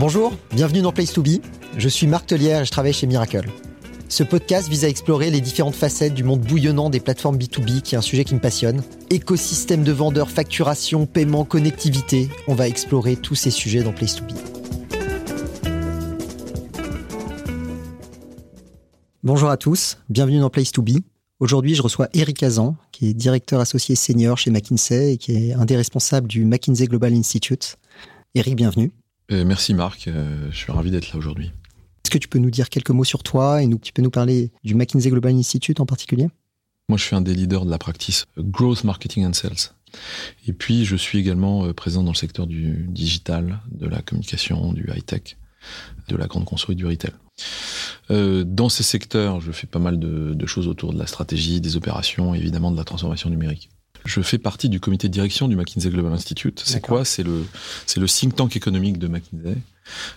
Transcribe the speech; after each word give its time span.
Bonjour, 0.00 0.32
bienvenue 0.54 0.80
dans 0.80 0.92
Place 0.92 1.12
to 1.12 1.22
Be. 1.22 1.42
Je 1.76 1.88
suis 1.90 2.06
Marc 2.06 2.24
Tellière 2.24 2.62
et 2.62 2.64
je 2.64 2.70
travaille 2.70 2.94
chez 2.94 3.06
Miracle. 3.06 3.50
Ce 4.08 4.22
podcast 4.22 4.66
vise 4.66 4.86
à 4.86 4.88
explorer 4.88 5.30
les 5.30 5.42
différentes 5.42 5.74
facettes 5.74 6.14
du 6.14 6.24
monde 6.24 6.40
bouillonnant 6.40 6.88
des 6.88 7.00
plateformes 7.00 7.36
B2B, 7.36 7.82
qui 7.82 7.94
est 7.94 7.98
un 7.98 8.00
sujet 8.00 8.24
qui 8.24 8.34
me 8.34 8.40
passionne. 8.40 8.82
Écosystème 9.10 9.84
de 9.84 9.92
vendeurs, 9.92 10.30
facturation, 10.30 11.04
paiement, 11.04 11.44
connectivité. 11.44 12.30
On 12.48 12.54
va 12.54 12.66
explorer 12.66 13.16
tous 13.16 13.34
ces 13.34 13.50
sujets 13.50 13.82
dans 13.82 13.92
Place 13.92 14.16
to 14.16 14.24
Be. 14.24 14.32
Bonjour 19.22 19.50
à 19.50 19.58
tous, 19.58 19.98
bienvenue 20.08 20.40
dans 20.40 20.48
Place 20.48 20.72
to 20.72 20.80
Be. 20.80 20.92
Aujourd'hui, 21.40 21.74
je 21.74 21.82
reçois 21.82 22.08
Eric 22.14 22.42
Azan, 22.42 22.74
qui 22.90 23.10
est 23.10 23.12
directeur 23.12 23.60
associé 23.60 23.96
senior 23.96 24.38
chez 24.38 24.50
McKinsey 24.50 25.12
et 25.12 25.18
qui 25.18 25.50
est 25.50 25.52
un 25.52 25.66
des 25.66 25.76
responsables 25.76 26.26
du 26.26 26.46
McKinsey 26.46 26.86
Global 26.86 27.12
Institute. 27.12 27.76
Eric, 28.34 28.56
bienvenue. 28.56 28.92
Merci 29.30 29.74
Marc, 29.74 30.08
euh, 30.08 30.48
je 30.50 30.56
suis 30.56 30.72
ravi 30.72 30.90
d'être 30.90 31.12
là 31.12 31.18
aujourd'hui. 31.18 31.52
Est-ce 32.04 32.10
que 32.10 32.18
tu 32.18 32.26
peux 32.26 32.40
nous 32.40 32.50
dire 32.50 32.68
quelques 32.68 32.90
mots 32.90 33.04
sur 33.04 33.22
toi 33.22 33.62
et 33.62 33.66
nous, 33.66 33.78
tu 33.78 33.92
peux 33.92 34.02
nous 34.02 34.10
parler 34.10 34.50
du 34.64 34.74
McKinsey 34.74 35.10
Global 35.10 35.34
Institute 35.36 35.78
en 35.78 35.86
particulier? 35.86 36.28
Moi, 36.88 36.98
je 36.98 37.04
suis 37.04 37.14
un 37.14 37.20
des 37.20 37.34
leaders 37.34 37.64
de 37.64 37.70
la 37.70 37.78
practice 37.78 38.26
Growth 38.36 38.82
Marketing 38.82 39.24
and 39.24 39.34
Sales. 39.34 39.72
Et 40.48 40.52
puis, 40.52 40.84
je 40.84 40.96
suis 40.96 41.18
également 41.18 41.64
euh, 41.64 41.72
présent 41.72 42.02
dans 42.02 42.10
le 42.10 42.16
secteur 42.16 42.48
du 42.48 42.86
digital, 42.88 43.60
de 43.70 43.86
la 43.86 44.02
communication, 44.02 44.72
du 44.72 44.88
high-tech, 44.92 45.36
de 46.08 46.16
la 46.16 46.26
grande 46.26 46.44
conso 46.44 46.72
et 46.72 46.74
du 46.74 46.86
retail. 46.86 47.12
Euh, 48.10 48.42
dans 48.44 48.68
ces 48.68 48.82
secteurs, 48.82 49.40
je 49.40 49.52
fais 49.52 49.68
pas 49.68 49.78
mal 49.78 50.00
de, 50.00 50.34
de, 50.34 50.46
choses 50.46 50.66
autour 50.66 50.92
de 50.92 50.98
la 50.98 51.06
stratégie, 51.06 51.60
des 51.60 51.76
opérations, 51.76 52.34
évidemment 52.34 52.72
de 52.72 52.76
la 52.76 52.84
transformation 52.84 53.30
numérique. 53.30 53.70
Je 54.04 54.20
fais 54.20 54.38
partie 54.38 54.68
du 54.68 54.80
comité 54.80 55.08
de 55.08 55.12
direction 55.12 55.48
du 55.48 55.56
McKinsey 55.56 55.90
Global 55.90 56.12
Institute. 56.12 56.62
C'est 56.64 56.80
quoi? 56.80 57.04
C'est 57.04 57.22
le, 57.22 57.46
think 58.06 58.34
tank 58.34 58.56
économique 58.56 58.98
de 58.98 59.08
McKinsey. 59.08 59.56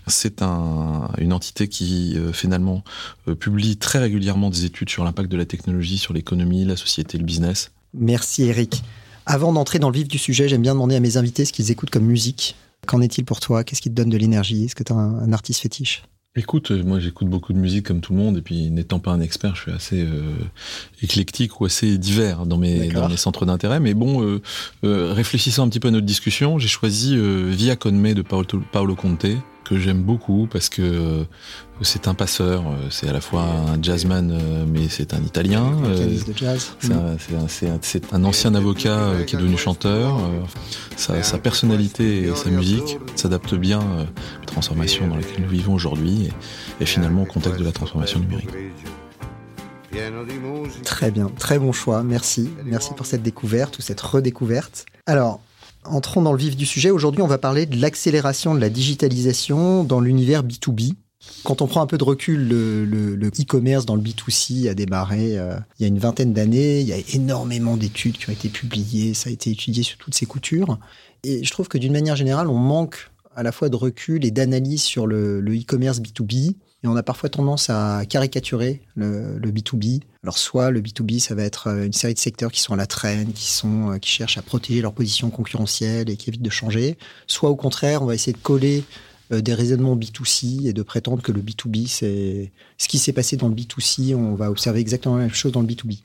C'est 0.08 0.42
un, 0.42 1.10
une 1.18 1.34
entité 1.34 1.68
qui 1.68 2.14
euh, 2.16 2.32
finalement 2.32 2.84
euh, 3.28 3.34
publie 3.34 3.78
très 3.78 4.00
régulièrement 4.00 4.52
des 4.52 4.66
études 4.66 4.90
sur 4.90 5.04
l'impact 5.04 5.32
de 5.32 5.38
la 5.38 5.46
technologie 5.46 5.98
sur 5.98 6.14
l'économie, 6.14 6.64
la 6.64 6.78
société, 6.78 7.18
le 7.18 7.24
business. 7.24 7.72
Merci 7.96 8.44
Eric. 8.44 8.84
Avant 9.26 9.52
d'entrer 9.52 9.80
dans 9.80 9.90
le 9.90 9.98
vif 9.98 10.08
du 10.08 10.20
sujet, 10.20 10.48
j'aime 10.48 10.62
bien 10.62 10.74
demander 10.74 10.96
à 10.96 11.00
mes 11.00 11.18
invités 11.18 11.46
ce 11.46 11.54
qu'ils 11.54 11.72
écoutent 11.72 11.90
comme 11.90 12.06
musique. 12.06 12.56
Qu'en 12.86 13.02
est-il 13.02 13.26
pour 13.26 13.40
toi? 13.40 13.64
Qu'est-ce 13.64 13.82
qui 13.82 13.90
te 13.90 13.96
donne 13.96 14.10
de 14.10 14.18
l'énergie? 14.18 14.66
Est-ce 14.66 14.76
que 14.76 14.84
tu 14.84 14.92
as 14.92 14.96
un, 14.96 15.20
un 15.20 15.34
artiste 15.34 15.62
fétiche? 15.62 16.04
Écoute, 16.36 16.72
euh, 16.72 16.84
moi 16.84 17.00
j'écoute 17.00 17.28
beaucoup 17.28 17.54
de 17.54 17.60
musique 17.60 17.86
comme 17.86 18.02
tout 18.02 18.12
le 18.12 18.18
monde, 18.18 18.38
et 18.38 18.42
puis 18.42 18.72
n'étant 18.72 18.98
pas 18.98 19.12
un 19.12 19.22
expert, 19.22 19.56
je 19.56 19.62
suis 19.62 19.72
assez 19.72 20.02
euh, 20.02 20.34
éclectique 21.04 21.62
ou 21.62 21.66
assez 21.66 22.00
divers 22.00 22.48
dans 22.48 22.58
mes, 22.58 22.88
dans 22.88 23.08
mes 23.08 23.18
centres 23.18 23.46
d'intérêt. 23.46 23.80
Mais 23.80 23.94
bon, 23.94 24.24
euh, 24.24 24.42
euh, 24.84 25.14
réfléchissant 25.14 25.64
un 25.64 25.70
petit 25.70 25.80
peu 25.80 25.90
à 25.90 25.92
notre 25.92 26.08
discussion, 26.08 26.58
j'ai 26.58 26.68
choisi 26.68 27.16
euh, 27.16 27.52
Via 27.52 27.76
Conme 27.76 28.16
de 28.16 28.24
Paolo, 28.24 28.64
Paolo 28.72 28.96
Conte, 28.96 29.28
que 29.64 29.78
j'aime 29.80 30.02
beaucoup 30.02 30.48
parce 30.52 30.70
que 30.70 30.82
euh, 30.82 31.24
c'est 31.82 32.08
un 32.08 32.14
passeur, 32.14 32.64
c'est 32.90 33.08
à 33.08 33.14
la 33.14 33.22
fois 33.22 33.44
un 33.44 33.82
jazzman, 33.82 34.32
euh, 34.32 34.66
mais 34.68 34.88
c'est 34.90 35.14
un 35.14 35.22
italien. 35.22 35.72
de 35.82 36.34
jazz. 36.36 36.76
C'est 36.80 36.94
un, 36.94 37.72
un, 37.72 38.18
un, 38.18 38.24
ancien 38.24 38.56
avocat 38.56 38.98
euh, 38.98 39.24
qui 39.24 39.36
est 39.36 39.40
devenu 39.40 39.58
chanteur. 39.58 40.20
Sa, 40.96 41.24
sa, 41.24 41.38
personnalité 41.38 42.24
et 42.24 42.36
sa 42.36 42.50
musique 42.50 42.98
s'adaptent 43.16 43.56
bien 43.56 43.80
aux 43.80 44.46
transformations 44.46 45.08
dans 45.08 45.16
lesquelles 45.16 45.42
nous 45.42 45.50
vivons 45.50 45.74
aujourd'hui 45.74 46.28
et, 46.80 46.84
et 46.84 46.86
finalement 46.86 47.24
au 47.24 47.26
contexte 47.26 47.60
de 47.60 47.66
la 47.66 47.72
transformation 47.72 48.20
numérique. 48.20 48.50
Très 50.84 51.12
bien, 51.12 51.28
très 51.38 51.60
bon 51.60 51.72
choix, 51.72 52.04
merci. 52.04 52.50
Merci 52.66 52.94
pour 52.96 53.06
cette 53.06 53.22
découverte 53.22 53.78
ou 53.78 53.82
cette 53.82 54.02
redécouverte. 54.02 54.86
Alors, 55.06 55.42
entrons 55.86 56.22
dans 56.22 56.32
le 56.32 56.38
vif 56.38 56.56
du 56.56 56.66
sujet. 56.66 56.90
Aujourd'hui, 56.90 57.22
on 57.22 57.28
va 57.28 57.38
parler 57.38 57.66
de 57.66 57.80
l'accélération 57.80 58.56
de 58.56 58.60
la 58.60 58.70
digitalisation 58.70 59.84
dans 59.84 60.00
l'univers 60.00 60.44
B2B. 60.44 60.94
Quand 61.44 61.62
on 61.62 61.68
prend 61.68 61.82
un 61.82 61.88
peu 61.88 61.98
de 61.98 62.04
recul, 62.04 62.48
le 62.50 63.28
e-commerce 63.28 63.86
dans 63.86 63.96
le 63.96 64.02
B2C 64.02 64.70
a 64.70 64.74
démarré 64.74 65.38
euh, 65.38 65.56
il 65.80 65.84
y 65.84 65.86
a 65.86 65.88
une 65.88 66.00
vingtaine 66.00 66.34
d'années. 66.34 66.82
Il 66.82 66.88
y 66.88 66.94
a 66.94 66.98
énormément 67.14 67.78
d'études 67.78 68.18
qui 68.18 68.30
ont 68.30 68.34
été 68.34 68.50
publiées. 68.50 69.14
Ça 69.14 69.30
a 69.30 69.34
été 69.34 69.50
étudié 69.52 69.84
sur 69.84 69.98
toutes 69.98 70.16
ces 70.16 70.26
coutures. 70.26 70.80
Et 71.24 71.44
je 71.44 71.52
trouve 71.52 71.70
que 71.70 71.78
d'une 71.78 71.94
manière 71.94 72.18
générale, 72.18 72.50
on 72.50 72.58
manque 72.58 73.10
à 73.36 73.44
la 73.44 73.52
fois 73.52 73.70
de 73.70 73.76
recul 73.76 74.26
et 74.26 74.32
d'analyse 74.32 74.84
sur 74.84 75.08
le 75.08 75.40
e-commerce 75.40 76.00
B2B. 76.00 76.56
Et 76.84 76.88
on 76.88 76.96
a 76.96 77.04
parfois 77.04 77.30
tendance 77.30 77.70
à 77.70 78.04
caricaturer 78.08 78.82
le, 78.96 79.38
le, 79.38 79.52
B2B. 79.52 80.02
Alors 80.22 80.38
soit 80.38 80.70
le 80.70 80.82
B2B, 80.82 81.20
ça 81.20 81.34
va 81.34 81.44
être 81.44 81.68
euh, 81.68 81.86
une 81.86 81.94
série 81.94 82.14
de 82.14 82.20
secteurs 82.20 82.52
qui 82.52 82.60
sont 82.60 82.74
à 82.74 82.76
la 82.76 82.88
traîne, 82.88 83.32
qui 83.32 83.50
sont 83.50 83.92
euh, 83.92 83.98
qui 84.00 84.10
cherchent 84.10 84.38
à 84.38 84.42
protéger 84.42 84.82
leur 84.82 84.94
position 84.94 85.30
concurrentielle 85.30 86.10
et 86.10 86.18
qui 86.18 86.30
évitent 86.30 86.42
de 86.42 86.50
changer. 86.50 86.98
Soit 87.28 87.50
au 87.50 87.56
contraire, 87.56 88.02
on 88.02 88.06
va 88.06 88.16
essayer 88.16 88.34
de 88.34 88.38
coller 88.38 88.84
euh, 89.32 89.40
des 89.40 89.54
raisonnements 89.54 89.96
B2C 89.96 90.68
et 90.68 90.74
de 90.74 90.84
prétendre 90.84 91.22
que 91.22 91.32
le 91.32 91.42
B2B, 91.42 91.88
c'est 91.88 92.52
ce 92.78 92.88
qui 92.90 92.98
s'est 92.98 93.14
passé 93.14 93.38
dans 93.38 93.48
le 93.48 93.56
B2C, 93.56 94.14
on 94.14 94.36
va 94.36 94.52
observer 94.52 94.82
exactement 94.82 95.16
la 95.16 95.24
même 95.24 95.34
chose 95.34 95.54
dans 95.54 95.62
le 95.62 95.68
B2B. 95.68 96.00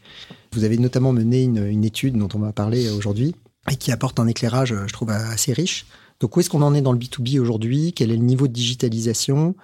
Vous 0.53 0.63
avez 0.63 0.79
notamment 0.79 1.13
mené 1.13 1.43
une, 1.43 1.67
une 1.67 1.85
étude 1.85 2.17
dont 2.17 2.29
on 2.35 2.39
va 2.39 2.53
parler 2.53 2.89
aujourd'hui 2.91 3.35
et 3.69 3.75
qui 3.75 3.91
apporte 3.91 4.21
un 4.21 4.29
éclérage, 4.29 4.75
je 4.87 4.93
trouve, 4.93 5.11
assez 5.11 5.53
riche. 5.53 5.87
Donc 6.21 6.37
où 6.37 6.41
est-ce 6.41 6.51
qu'on 6.51 6.63
en 6.63 6.75
est 6.75 6.83
dans 6.83 6.93
le 6.93 6.99
B2B 6.99 7.39
aujourd'hui? 7.41 7.93
Quel 7.93 8.11
est 8.13 8.17
le 8.17 8.23
niveau 8.23 8.47
de 8.47 8.53
digitalisation? 8.53 9.55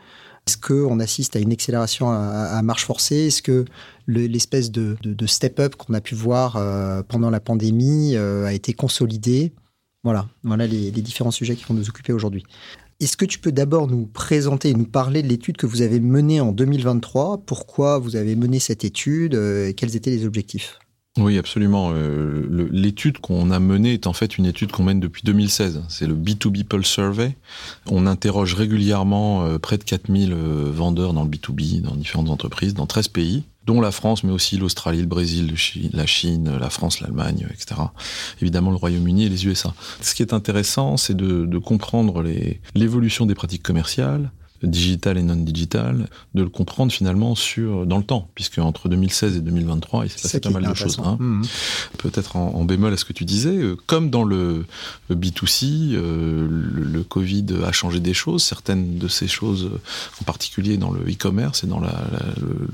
Est-ce 0.47 0.59
qu'on 0.59 1.01
assiste 1.01 1.37
à 1.37 1.39
une 1.39 1.53
accélération 1.53 2.11
à, 2.11 2.61
marche 2.63 2.85
forcée? 2.85 3.29
Est-ce 3.29 3.41
que 3.41 3.65
l'espèce 4.07 4.71
de, 4.71 4.97
step-up 5.27 5.75
qu'on 5.77 5.95
a 5.95 6.01
pu 6.01 6.15
voir 6.15 6.57
euh, 6.57 7.03
pendant 7.03 7.31
la 7.31 7.41
pandémie 7.41 8.15
euh, 8.15 8.45
a 8.45 8.53
été 8.53 8.75
consolidé? 8.75 9.53
Voilà, 10.03 10.29
voilà 10.43 10.67
les, 10.67 10.91
différents 10.91 11.31
sujets 11.31 11.57
qui 11.57 11.65
vont 11.65 11.73
nous 11.73 11.89
occuper 11.89 12.13
aujourd'hui. 12.13 12.45
Est-ce 13.01 13.17
que 13.17 13.25
tu 13.25 13.39
peux 13.39 13.53
d'abord 13.53 13.89
nous 13.89 14.07
présenter 14.07 14.71
et 14.71 14.75
nous 14.75 14.85
parler 14.85 15.23
de 15.23 15.29
l'étude 15.29 15.57
que 15.57 15.67
vous 15.67 15.81
avez 15.81 15.99
menée 15.99 16.41
en 16.43 16.53
2023 16.53 17.39
Pourquoi 17.47 17.99
vous 17.99 18.15
avez 18.15 18.37
mené 18.37 18.59
cette 18.59 18.85
étude? 18.85 19.35
Euh, 19.35 19.73
quels 19.75 19.97
étaient 19.97 20.11
les 20.11 20.27
objectifs? 20.27 20.79
Oui, 21.17 21.39
absolument. 21.39 21.93
Euh, 21.95 22.69
L'étude 22.73 23.19
qu'on 23.19 23.53
a 23.53 23.61
menée 23.61 23.93
est 23.93 24.09
en 24.09 24.13
fait 24.13 24.37
une 24.37 24.47
étude 24.47 24.73
qu'on 24.73 24.83
mène 24.83 24.99
depuis 24.99 25.23
2016. 25.23 25.85
C'est 25.89 26.09
le 26.09 26.15
B2B 26.15 26.65
Pulse 26.65 26.89
Survey. 26.89 27.37
On 27.87 28.07
interroge 28.07 28.55
régulièrement 28.55 29.45
euh, 29.45 29.59
près 29.59 29.79
de 29.79 29.85
4000 29.85 30.33
euh, 30.33 30.73
vendeurs 30.73 31.13
dans 31.13 31.23
le 31.23 31.31
B2B, 31.31 31.83
dans 31.83 31.95
différentes 31.95 32.31
entreprises, 32.31 32.75
dans 32.75 32.87
13 32.87 33.09
pays 33.09 33.45
dont 33.65 33.81
la 33.81 33.93
France, 33.93 34.25
mais 34.25 34.33
aussi 34.33 34.59
l'Australie, 34.59 35.01
le 35.01 35.07
Brésil, 35.07 35.55
la 35.93 36.05
Chine, 36.05 36.59
la 36.61 36.69
France, 36.69 37.01
l'Allemagne, 37.01 37.47
etc. 37.51 37.81
Évidemment, 38.43 38.71
le 38.71 38.77
Royaume-Uni 38.77 39.25
et 39.25 39.29
les 39.31 39.47
USA. 39.47 39.73
Ce 40.03 40.15
qui 40.15 40.21
est 40.21 40.35
intéressant, 40.35 40.99
c'est 40.99 41.17
de, 41.17 41.47
de 41.47 41.59
comprendre 41.59 42.23
l'évolution 42.75 43.25
des 43.25 43.35
pratiques 43.35 43.63
commerciales, 43.63 44.31
digital 44.65 45.19
et 45.19 45.23
non 45.23 45.37
digital, 45.37 46.09
de 46.35 46.43
le 46.43 46.49
comprendre 46.49 46.93
finalement 46.93 47.35
sur 47.35 47.87
dans 47.87 47.99
le 47.99 48.05
temps, 48.05 48.29
puisque 48.35 48.59
entre 48.59 48.89
2016 48.89 49.37
et 49.37 49.41
2023, 49.41 50.05
il 50.05 50.11
s'est 50.11 50.23
passé 50.23 50.41
pas 50.41 50.51
mal 50.51 50.67
de 50.67 50.75
choses. 50.75 50.99
Hein. 51.05 51.17
Mmh. 51.19 51.43
Peut-être 51.99 52.37
en, 52.37 52.55
en, 52.55 52.65
bémol 52.65 52.93
à 52.93 52.97
ce 52.97 53.05
que 53.05 53.13
tu 53.13 53.25
disais, 53.25 53.57
euh, 53.57 53.77
comme 53.87 54.11
dans 54.11 54.25
le, 54.25 54.65
le 55.09 55.17
B2C, 55.17 55.93
euh, 55.93 56.47
le, 56.49 56.83
le, 56.85 57.03
Covid 57.03 57.47
a 57.67 57.73
changé 57.73 58.01
des 58.01 58.15
choses. 58.15 58.43
Certaines 58.43 58.99
de 58.99 59.09
ces 59.09 59.29
choses, 59.29 59.71
en 60.21 60.25
particulier 60.25 60.77
dans 60.77 60.91
le 60.91 61.01
e-commerce 61.01 61.65
et 61.65 61.67
dans 61.67 61.81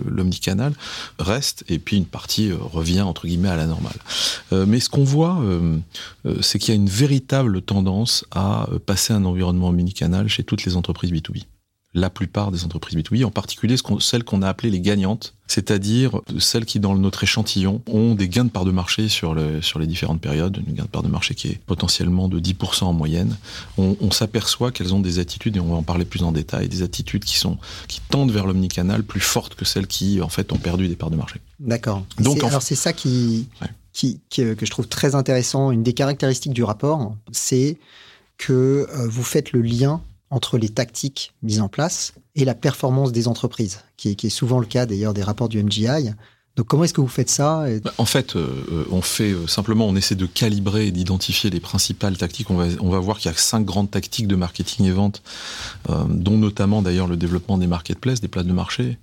l'omnicanal, 0.06 0.72
restent, 1.18 1.64
et 1.68 1.78
puis 1.78 1.96
une 1.96 2.06
partie 2.06 2.50
euh, 2.50 2.56
revient 2.60 3.02
entre 3.02 3.26
guillemets 3.26 3.48
à 3.48 3.56
la 3.56 3.66
normale. 3.66 3.96
Euh, 4.52 4.66
mais 4.66 4.80
ce 4.80 4.88
qu'on 4.88 5.04
voit, 5.04 5.40
euh, 5.42 5.78
c'est 6.40 6.58
qu'il 6.58 6.74
y 6.74 6.76
a 6.76 6.80
une 6.80 6.88
véritable 6.88 7.62
tendance 7.62 8.24
à 8.30 8.68
passer 8.86 9.12
un 9.12 9.24
environnement 9.24 9.68
omnicanal 9.68 10.28
chez 10.28 10.44
toutes 10.44 10.64
les 10.64 10.76
entreprises 10.76 11.12
B2B 11.12 11.44
la 11.92 12.08
plupart 12.08 12.52
des 12.52 12.64
entreprises 12.64 12.96
B2B, 12.96 13.24
en 13.24 13.30
particulier 13.30 13.76
celles 13.98 14.22
qu'on 14.22 14.42
a 14.42 14.48
appelées 14.48 14.70
les 14.70 14.80
gagnantes, 14.80 15.34
c'est-à-dire 15.48 16.20
celles 16.38 16.64
qui, 16.64 16.78
dans 16.78 16.94
notre 16.94 17.24
échantillon, 17.24 17.82
ont 17.88 18.14
des 18.14 18.28
gains 18.28 18.44
de 18.44 18.50
part 18.50 18.64
de 18.64 18.70
marché 18.70 19.08
sur, 19.08 19.34
le, 19.34 19.60
sur 19.60 19.80
les 19.80 19.88
différentes 19.88 20.20
périodes, 20.20 20.62
une 20.68 20.74
gain 20.74 20.84
de 20.84 20.88
part 20.88 21.02
de 21.02 21.08
marché 21.08 21.34
qui 21.34 21.48
est 21.48 21.58
potentiellement 21.66 22.28
de 22.28 22.38
10% 22.38 22.84
en 22.84 22.92
moyenne. 22.92 23.36
On, 23.76 23.96
on 24.00 24.12
s'aperçoit 24.12 24.70
qu'elles 24.70 24.94
ont 24.94 25.00
des 25.00 25.18
attitudes, 25.18 25.56
et 25.56 25.60
on 25.60 25.70
va 25.70 25.76
en 25.76 25.82
parler 25.82 26.04
plus 26.04 26.22
en 26.22 26.30
détail, 26.30 26.68
des 26.68 26.82
attitudes 26.82 27.24
qui, 27.24 27.36
sont, 27.36 27.58
qui 27.88 28.00
tendent 28.08 28.30
vers 28.30 28.46
l'omnicanal 28.46 29.02
plus 29.02 29.20
fortes 29.20 29.56
que 29.56 29.64
celles 29.64 29.88
qui, 29.88 30.20
en 30.20 30.28
fait, 30.28 30.52
ont 30.52 30.58
perdu 30.58 30.86
des 30.86 30.96
parts 30.96 31.10
de 31.10 31.16
marché. 31.16 31.40
D'accord. 31.58 32.04
Donc, 32.18 32.44
alors 32.44 32.62
c'est 32.62 32.76
ça 32.76 32.92
qui, 32.92 33.48
ouais. 33.60 33.68
qui, 33.92 34.20
qui, 34.30 34.54
que 34.54 34.64
je 34.64 34.70
trouve 34.70 34.86
très 34.86 35.16
intéressant. 35.16 35.72
Une 35.72 35.82
des 35.82 35.94
caractéristiques 35.94 36.54
du 36.54 36.62
rapport, 36.62 37.16
c'est 37.32 37.76
que 38.38 38.86
euh, 38.88 39.08
vous 39.08 39.24
faites 39.24 39.50
le 39.52 39.62
lien 39.62 40.00
entre 40.30 40.58
les 40.58 40.68
tactiques 40.68 41.32
mises 41.42 41.60
en 41.60 41.68
place 41.68 42.14
et 42.34 42.44
la 42.44 42.54
performance 42.54 43.12
des 43.12 43.28
entreprises, 43.28 43.80
qui 43.96 44.10
est, 44.10 44.14
qui 44.14 44.28
est 44.28 44.30
souvent 44.30 44.60
le 44.60 44.66
cas 44.66 44.86
d'ailleurs 44.86 45.14
des 45.14 45.22
rapports 45.22 45.48
du 45.48 45.62
MGI. 45.62 46.12
Donc 46.56 46.66
comment 46.66 46.84
est-ce 46.84 46.92
que 46.92 47.00
vous 47.00 47.08
faites 47.08 47.30
ça 47.30 47.64
En 47.96 48.04
fait, 48.04 48.34
euh, 48.34 48.84
on 48.90 49.02
fait 49.02 49.30
euh, 49.30 49.46
simplement, 49.46 49.86
on 49.86 49.94
essaie 49.94 50.16
de 50.16 50.26
calibrer 50.26 50.88
et 50.88 50.90
d'identifier 50.90 51.48
les 51.48 51.60
principales 51.60 52.18
tactiques. 52.18 52.50
On 52.50 52.56
va, 52.56 52.66
on 52.80 52.90
va 52.90 52.98
voir 52.98 53.18
qu'il 53.18 53.30
y 53.30 53.34
a 53.34 53.36
cinq 53.38 53.64
grandes 53.64 53.90
tactiques 53.90 54.26
de 54.26 54.34
marketing 54.34 54.86
et 54.86 54.90
vente, 54.90 55.22
euh, 55.88 56.04
dont 56.08 56.36
notamment 56.36 56.82
d'ailleurs 56.82 57.06
le 57.06 57.16
développement 57.16 57.56
des 57.56 57.68
marketplaces, 57.68 58.20
des 58.20 58.28
places 58.28 58.46
de 58.46 58.52
marché, 58.52 58.98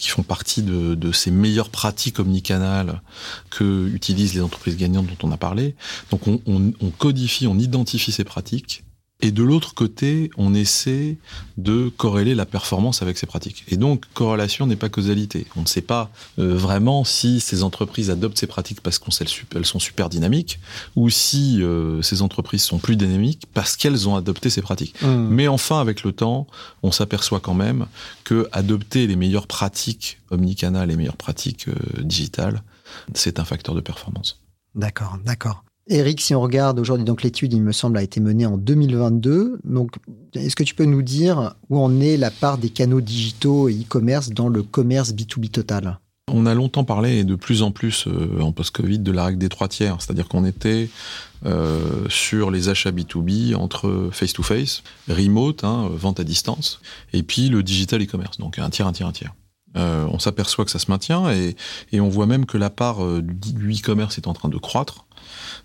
qui 0.00 0.08
font 0.08 0.22
partie 0.22 0.62
de, 0.62 0.94
de 0.94 1.12
ces 1.12 1.32
meilleures 1.32 1.68
pratiques 1.68 2.20
omnicanales 2.20 3.02
que 3.50 3.88
utilisent 3.88 4.34
les 4.34 4.42
entreprises 4.42 4.76
gagnantes 4.76 5.06
dont 5.06 5.28
on 5.28 5.32
a 5.32 5.36
parlé. 5.36 5.74
Donc 6.10 6.28
on, 6.28 6.40
on, 6.46 6.72
on 6.80 6.90
codifie, 6.90 7.48
on 7.48 7.58
identifie 7.58 8.12
ces 8.12 8.24
pratiques 8.24 8.84
Et 9.24 9.30
de 9.30 9.42
l'autre 9.42 9.72
côté, 9.72 10.30
on 10.36 10.52
essaie 10.52 11.16
de 11.56 11.88
corréler 11.88 12.34
la 12.34 12.44
performance 12.44 13.00
avec 13.00 13.16
ces 13.16 13.24
pratiques. 13.24 13.64
Et 13.68 13.78
donc, 13.78 14.04
corrélation 14.12 14.66
n'est 14.66 14.76
pas 14.76 14.90
causalité. 14.90 15.46
On 15.56 15.62
ne 15.62 15.66
sait 15.66 15.80
pas 15.80 16.10
euh, 16.38 16.54
vraiment 16.54 17.04
si 17.04 17.40
ces 17.40 17.62
entreprises 17.62 18.10
adoptent 18.10 18.36
ces 18.36 18.46
pratiques 18.46 18.82
parce 18.82 18.98
qu'elles 18.98 19.64
sont 19.64 19.78
super 19.78 20.10
dynamiques, 20.10 20.60
ou 20.94 21.08
si 21.08 21.62
euh, 21.62 22.02
ces 22.02 22.20
entreprises 22.20 22.64
sont 22.64 22.78
plus 22.78 22.96
dynamiques 22.96 23.44
parce 23.54 23.76
qu'elles 23.76 24.10
ont 24.10 24.14
adopté 24.14 24.50
ces 24.50 24.60
pratiques. 24.60 25.00
Mmh. 25.00 25.28
Mais 25.30 25.48
enfin, 25.48 25.80
avec 25.80 26.04
le 26.04 26.12
temps, 26.12 26.46
on 26.82 26.92
s'aperçoit 26.92 27.40
quand 27.40 27.54
même 27.54 27.86
que 28.24 28.46
adopter 28.52 29.06
les 29.06 29.16
meilleures 29.16 29.46
pratiques 29.46 30.18
omnicanales, 30.30 30.90
les 30.90 30.96
meilleures 30.96 31.16
pratiques 31.16 31.68
euh, 31.68 32.02
digitales, 32.02 32.62
c'est 33.14 33.40
un 33.40 33.46
facteur 33.46 33.74
de 33.74 33.80
performance. 33.80 34.42
D'accord, 34.74 35.16
d'accord. 35.24 35.64
Eric, 35.86 36.22
si 36.22 36.34
on 36.34 36.40
regarde 36.40 36.78
aujourd'hui, 36.78 37.04
donc 37.04 37.22
l'étude, 37.22 37.52
il 37.52 37.62
me 37.62 37.72
semble, 37.72 37.98
a 37.98 38.02
été 38.02 38.18
menée 38.18 38.46
en 38.46 38.56
2022. 38.56 39.60
Donc, 39.64 39.96
est-ce 40.34 40.56
que 40.56 40.62
tu 40.62 40.74
peux 40.74 40.86
nous 40.86 41.02
dire 41.02 41.54
où 41.68 41.78
en 41.78 42.00
est 42.00 42.16
la 42.16 42.30
part 42.30 42.56
des 42.56 42.70
canaux 42.70 43.02
digitaux 43.02 43.68
et 43.68 43.74
e-commerce 43.74 44.30
dans 44.30 44.48
le 44.48 44.62
commerce 44.62 45.12
B2B 45.12 45.50
total? 45.50 45.98
On 46.32 46.46
a 46.46 46.54
longtemps 46.54 46.84
parlé, 46.84 47.18
et 47.18 47.24
de 47.24 47.34
plus 47.34 47.60
en 47.60 47.70
plus 47.70 48.06
euh, 48.06 48.40
en 48.40 48.50
post-Covid, 48.50 48.98
de 48.98 49.12
la 49.12 49.26
règle 49.26 49.38
des 49.38 49.50
trois 49.50 49.68
tiers. 49.68 49.96
C'est-à-dire 50.00 50.26
qu'on 50.26 50.46
était 50.46 50.88
euh, 51.44 52.08
sur 52.08 52.50
les 52.50 52.70
achats 52.70 52.90
B2B 52.90 53.54
entre 53.54 54.08
face-to-face, 54.10 54.82
remote, 55.08 55.64
hein, 55.64 55.90
vente 55.92 56.18
à 56.18 56.24
distance, 56.24 56.80
et 57.12 57.22
puis 57.22 57.50
le 57.50 57.62
digital 57.62 58.02
e-commerce. 58.02 58.38
Donc 58.38 58.58
un 58.58 58.70
tiers, 58.70 58.86
un 58.86 58.92
tiers, 58.92 59.06
un 59.06 59.12
tiers. 59.12 59.34
Euh, 59.76 60.06
on 60.08 60.18
s'aperçoit 60.18 60.64
que 60.64 60.70
ça 60.70 60.78
se 60.78 60.88
maintient 60.88 61.32
et, 61.32 61.56
et, 61.90 62.00
on 62.00 62.08
voit 62.08 62.26
même 62.26 62.46
que 62.46 62.56
la 62.56 62.70
part 62.70 63.00
du 63.20 63.72
e-commerce 63.72 64.18
est 64.18 64.28
en 64.28 64.32
train 64.32 64.48
de 64.48 64.56
croître 64.56 65.04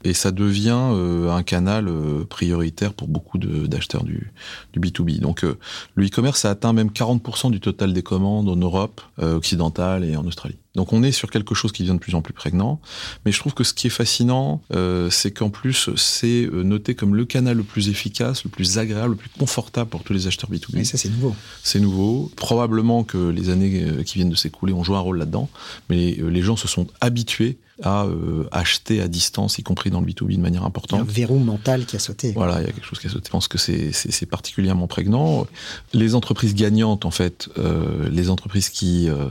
et 0.03 0.13
ça 0.13 0.31
devient 0.31 0.91
euh, 0.93 1.29
un 1.29 1.43
canal 1.43 1.87
euh, 1.87 2.25
prioritaire 2.25 2.93
pour 2.93 3.07
beaucoup 3.07 3.37
d'acheteurs 3.37 4.03
du, 4.03 4.31
du, 4.73 4.79
B2B. 4.79 5.19
Donc 5.19 5.43
euh, 5.43 5.57
le 5.95 6.05
e-commerce 6.05 6.45
a 6.45 6.51
atteint 6.51 6.73
même 6.73 6.89
40% 6.89 7.51
du 7.51 7.59
total 7.59 7.93
des 7.93 8.03
commandes 8.03 8.49
en 8.49 8.55
Europe 8.55 9.01
occidentale 9.17 10.05
et 10.05 10.15
en 10.15 10.25
Australie. 10.25 10.57
Donc 10.75 10.93
on 10.93 11.03
est 11.03 11.11
sur 11.11 11.29
quelque 11.29 11.55
chose 11.55 11.71
qui 11.71 11.83
devient 11.83 11.95
de 11.95 11.99
plus 11.99 12.15
en 12.15 12.21
plus 12.21 12.33
prégnant. 12.33 12.79
Mais 13.25 13.31
je 13.31 13.39
trouve 13.39 13.53
que 13.53 13.63
ce 13.63 13.73
qui 13.73 13.87
est 13.87 13.91
fascinant, 13.91 14.61
c'est 15.09 15.31
qu'en 15.31 15.49
plus, 15.49 15.89
c'est 15.95 16.47
noté 16.51 16.95
comme 16.95 17.15
le 17.15 17.25
canal 17.25 17.57
le 17.57 17.63
plus 17.63 17.89
efficace, 17.89 18.43
le 18.43 18.49
plus 18.49 18.77
agréable, 18.77 19.11
le 19.11 19.15
plus 19.15 19.29
confortable 19.29 19.89
pour 19.89 20.03
tous 20.03 20.13
les 20.13 20.27
acheteurs 20.27 20.49
B2B. 20.49 20.77
Et 20.77 20.83
ça, 20.85 20.97
c'est 20.97 21.09
nouveau. 21.09 21.35
C'est 21.63 21.79
nouveau. 21.79 22.31
Probablement 22.35 23.03
que 23.03 23.17
les 23.17 23.49
années 23.49 24.03
qui 24.05 24.19
viennent 24.19 24.29
de 24.29 24.35
s'écouler 24.35 24.73
ont 24.73 24.83
joué 24.83 24.95
un 24.95 25.01
rôle 25.01 25.17
là-dedans. 25.17 25.49
Mais 25.89 26.17
les 26.21 26.41
gens 26.41 26.55
se 26.55 26.67
sont 26.67 26.87
habitués 27.01 27.57
à 27.83 28.05
euh, 28.05 28.47
acheter 28.51 29.01
à 29.01 29.07
distance, 29.07 29.57
y 29.57 29.63
compris 29.63 29.89
dans 29.89 30.01
le 30.01 30.07
B2B 30.07 30.35
de 30.35 30.41
manière 30.41 30.65
importante. 30.65 30.99
Il 30.99 31.03
y 31.03 31.07
a 31.07 31.11
un 31.11 31.27
verrou 31.27 31.39
mental 31.39 31.85
qui 31.85 31.95
a 31.95 31.99
sauté. 31.99 32.31
Voilà, 32.33 32.61
il 32.61 32.67
y 32.67 32.69
a 32.69 32.71
quelque 32.71 32.85
chose 32.85 32.99
qui 32.99 33.07
a 33.07 33.09
sauté. 33.09 33.25
Je 33.27 33.31
pense 33.31 33.47
que 33.47 33.57
c'est 33.57 34.25
particulièrement 34.25 34.87
prégnant. 34.87 35.47
Les 35.93 36.15
entreprises 36.15 36.55
gagnantes, 36.55 37.05
en 37.05 37.11
fait, 37.11 37.49
euh, 37.57 38.09
les 38.09 38.29
entreprises 38.29 38.69
qui 38.69 39.09
euh, 39.09 39.29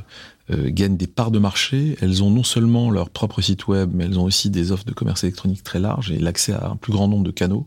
gagnent 0.70 0.96
des 0.96 1.06
parts 1.06 1.30
de 1.30 1.38
marché, 1.38 1.96
elles 2.00 2.22
ont 2.22 2.30
non 2.30 2.44
seulement 2.44 2.90
leur 2.90 3.10
propre 3.10 3.42
site 3.42 3.68
web, 3.68 3.90
mais 3.92 4.04
elles 4.04 4.18
ont 4.18 4.24
aussi 4.24 4.50
des 4.50 4.72
offres 4.72 4.84
de 4.84 4.92
commerce 4.92 5.24
électronique 5.24 5.62
très 5.62 5.78
larges 5.78 6.10
et 6.10 6.18
l'accès 6.18 6.52
à 6.52 6.68
un 6.68 6.76
plus 6.76 6.92
grand 6.92 7.08
nombre 7.08 7.24
de 7.24 7.30
canaux. 7.30 7.66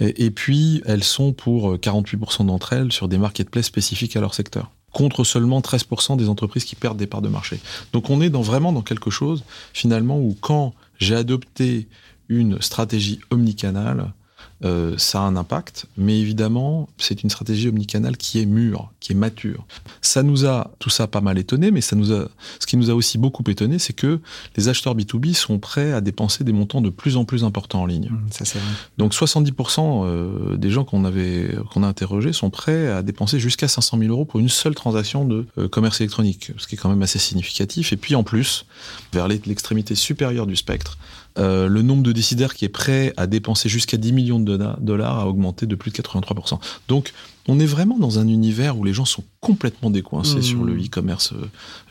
Et, 0.00 0.24
et 0.24 0.30
puis, 0.30 0.82
elles 0.86 1.04
sont 1.04 1.32
pour 1.32 1.76
48% 1.76 2.46
d'entre 2.46 2.72
elles 2.72 2.92
sur 2.92 3.08
des 3.08 3.18
marketplaces 3.18 3.66
spécifiques 3.66 4.16
à 4.16 4.20
leur 4.20 4.34
secteur 4.34 4.72
contre 4.96 5.24
seulement 5.24 5.60
13% 5.60 6.16
des 6.16 6.30
entreprises 6.30 6.64
qui 6.64 6.74
perdent 6.74 6.96
des 6.96 7.06
parts 7.06 7.20
de 7.20 7.28
marché. 7.28 7.60
Donc 7.92 8.08
on 8.08 8.22
est 8.22 8.30
dans, 8.30 8.40
vraiment 8.40 8.72
dans 8.72 8.80
quelque 8.80 9.10
chose, 9.10 9.44
finalement, 9.74 10.18
où 10.18 10.34
quand 10.40 10.72
j'ai 10.98 11.14
adopté 11.14 11.86
une 12.30 12.62
stratégie 12.62 13.20
omnicanale, 13.30 14.14
euh, 14.64 14.94
ça 14.96 15.20
a 15.20 15.22
un 15.22 15.36
impact, 15.36 15.86
mais 15.98 16.18
évidemment, 16.18 16.88
c'est 16.98 17.22
une 17.22 17.30
stratégie 17.30 17.68
omnicanale 17.68 18.16
qui 18.16 18.40
est 18.40 18.46
mûre, 18.46 18.90
qui 19.00 19.12
est 19.12 19.14
mature. 19.14 19.66
Ça 20.00 20.22
nous 20.22 20.46
a, 20.46 20.70
tout 20.78 20.88
ça, 20.88 21.06
pas 21.06 21.20
mal 21.20 21.38
étonné, 21.38 21.70
mais 21.70 21.82
ça 21.82 21.94
nous 21.94 22.12
a, 22.12 22.28
ce 22.58 22.66
qui 22.66 22.76
nous 22.76 22.90
a 22.90 22.94
aussi 22.94 23.18
beaucoup 23.18 23.44
étonné, 23.48 23.78
c'est 23.78 23.92
que 23.92 24.20
les 24.56 24.68
acheteurs 24.68 24.96
B2B 24.96 25.34
sont 25.34 25.58
prêts 25.58 25.92
à 25.92 26.00
dépenser 26.00 26.42
des 26.42 26.52
montants 26.52 26.80
de 26.80 26.88
plus 26.88 27.16
en 27.16 27.24
plus 27.24 27.44
importants 27.44 27.82
en 27.82 27.86
ligne. 27.86 28.08
Mmh, 28.10 28.30
ça, 28.30 28.44
c'est 28.46 28.58
vrai. 28.58 28.68
Donc 28.96 29.12
70% 29.12 30.04
euh, 30.04 30.56
des 30.56 30.70
gens 30.70 30.84
qu'on 30.84 31.04
avait, 31.04 31.54
qu'on 31.72 31.82
a 31.82 31.86
interrogés 31.86 32.32
sont 32.32 32.50
prêts 32.50 32.88
à 32.88 33.02
dépenser 33.02 33.38
jusqu'à 33.38 33.68
500 33.68 33.98
000 33.98 34.10
euros 34.10 34.24
pour 34.24 34.40
une 34.40 34.48
seule 34.48 34.74
transaction 34.74 35.26
de 35.26 35.46
euh, 35.58 35.68
commerce 35.68 36.00
électronique, 36.00 36.52
ce 36.56 36.66
qui 36.66 36.76
est 36.76 36.78
quand 36.78 36.88
même 36.88 37.02
assez 37.02 37.18
significatif. 37.18 37.92
Et 37.92 37.96
puis 37.96 38.14
en 38.14 38.22
plus, 38.22 38.64
vers 39.12 39.28
l'extrémité 39.28 39.94
supérieure 39.94 40.46
du 40.46 40.56
spectre, 40.56 40.96
euh, 41.38 41.68
le 41.68 41.82
nombre 41.82 42.02
de 42.02 42.12
décideurs 42.12 42.54
qui 42.54 42.64
est 42.64 42.70
prêt 42.70 43.12
à 43.16 43.26
dépenser 43.26 43.68
jusqu'à 43.68 43.96
10 43.96 44.12
millions 44.12 44.40
de 44.40 44.56
dollars 44.80 45.20
a 45.20 45.26
augmenté 45.26 45.66
de 45.66 45.74
plus 45.74 45.90
de 45.90 45.96
83%. 45.96 46.58
Donc, 46.88 47.12
on 47.48 47.60
est 47.60 47.66
vraiment 47.66 47.98
dans 47.98 48.18
un 48.18 48.28
univers 48.28 48.78
où 48.78 48.84
les 48.84 48.92
gens 48.92 49.04
sont 49.04 49.24
complètement 49.40 49.90
décoincés 49.90 50.42
sur 50.42 50.64
le 50.64 50.74
mmh. 50.74 50.84
e-commerce 50.86 51.34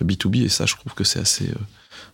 B2B, 0.03 0.41
euh, 0.41 0.45
et 0.45 0.49
ça, 0.49 0.65
je 0.65 0.75
trouve 0.75 0.93
que 0.93 1.03
c'est 1.03 1.19
assez, 1.19 1.49
euh, 1.49 1.55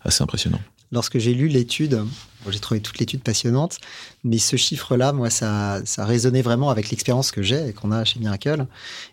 assez 0.04 0.22
impressionnant. 0.22 0.60
Lorsque 0.92 1.20
j'ai 1.20 1.34
lu 1.34 1.48
l'étude, 1.48 2.04
j'ai 2.50 2.60
trouvé 2.60 2.82
toute 2.82 3.00
l'étude 3.00 3.22
passionnante, 3.22 3.78
mais 4.26 4.38
ce 4.38 4.58
chiffre-là, 4.58 5.14
moi, 5.14 5.30
ça, 5.30 5.80
ça 5.86 6.06
résonnait 6.06 6.42
vraiment 6.42 6.70
avec 6.70 6.90
l'expérience 6.90 7.32
que 7.32 7.42
j'ai 7.42 7.70
et 7.70 7.74
qu'on 7.74 7.94
a 7.94 8.04
chez 8.04 8.20
Miracle. 8.20 8.66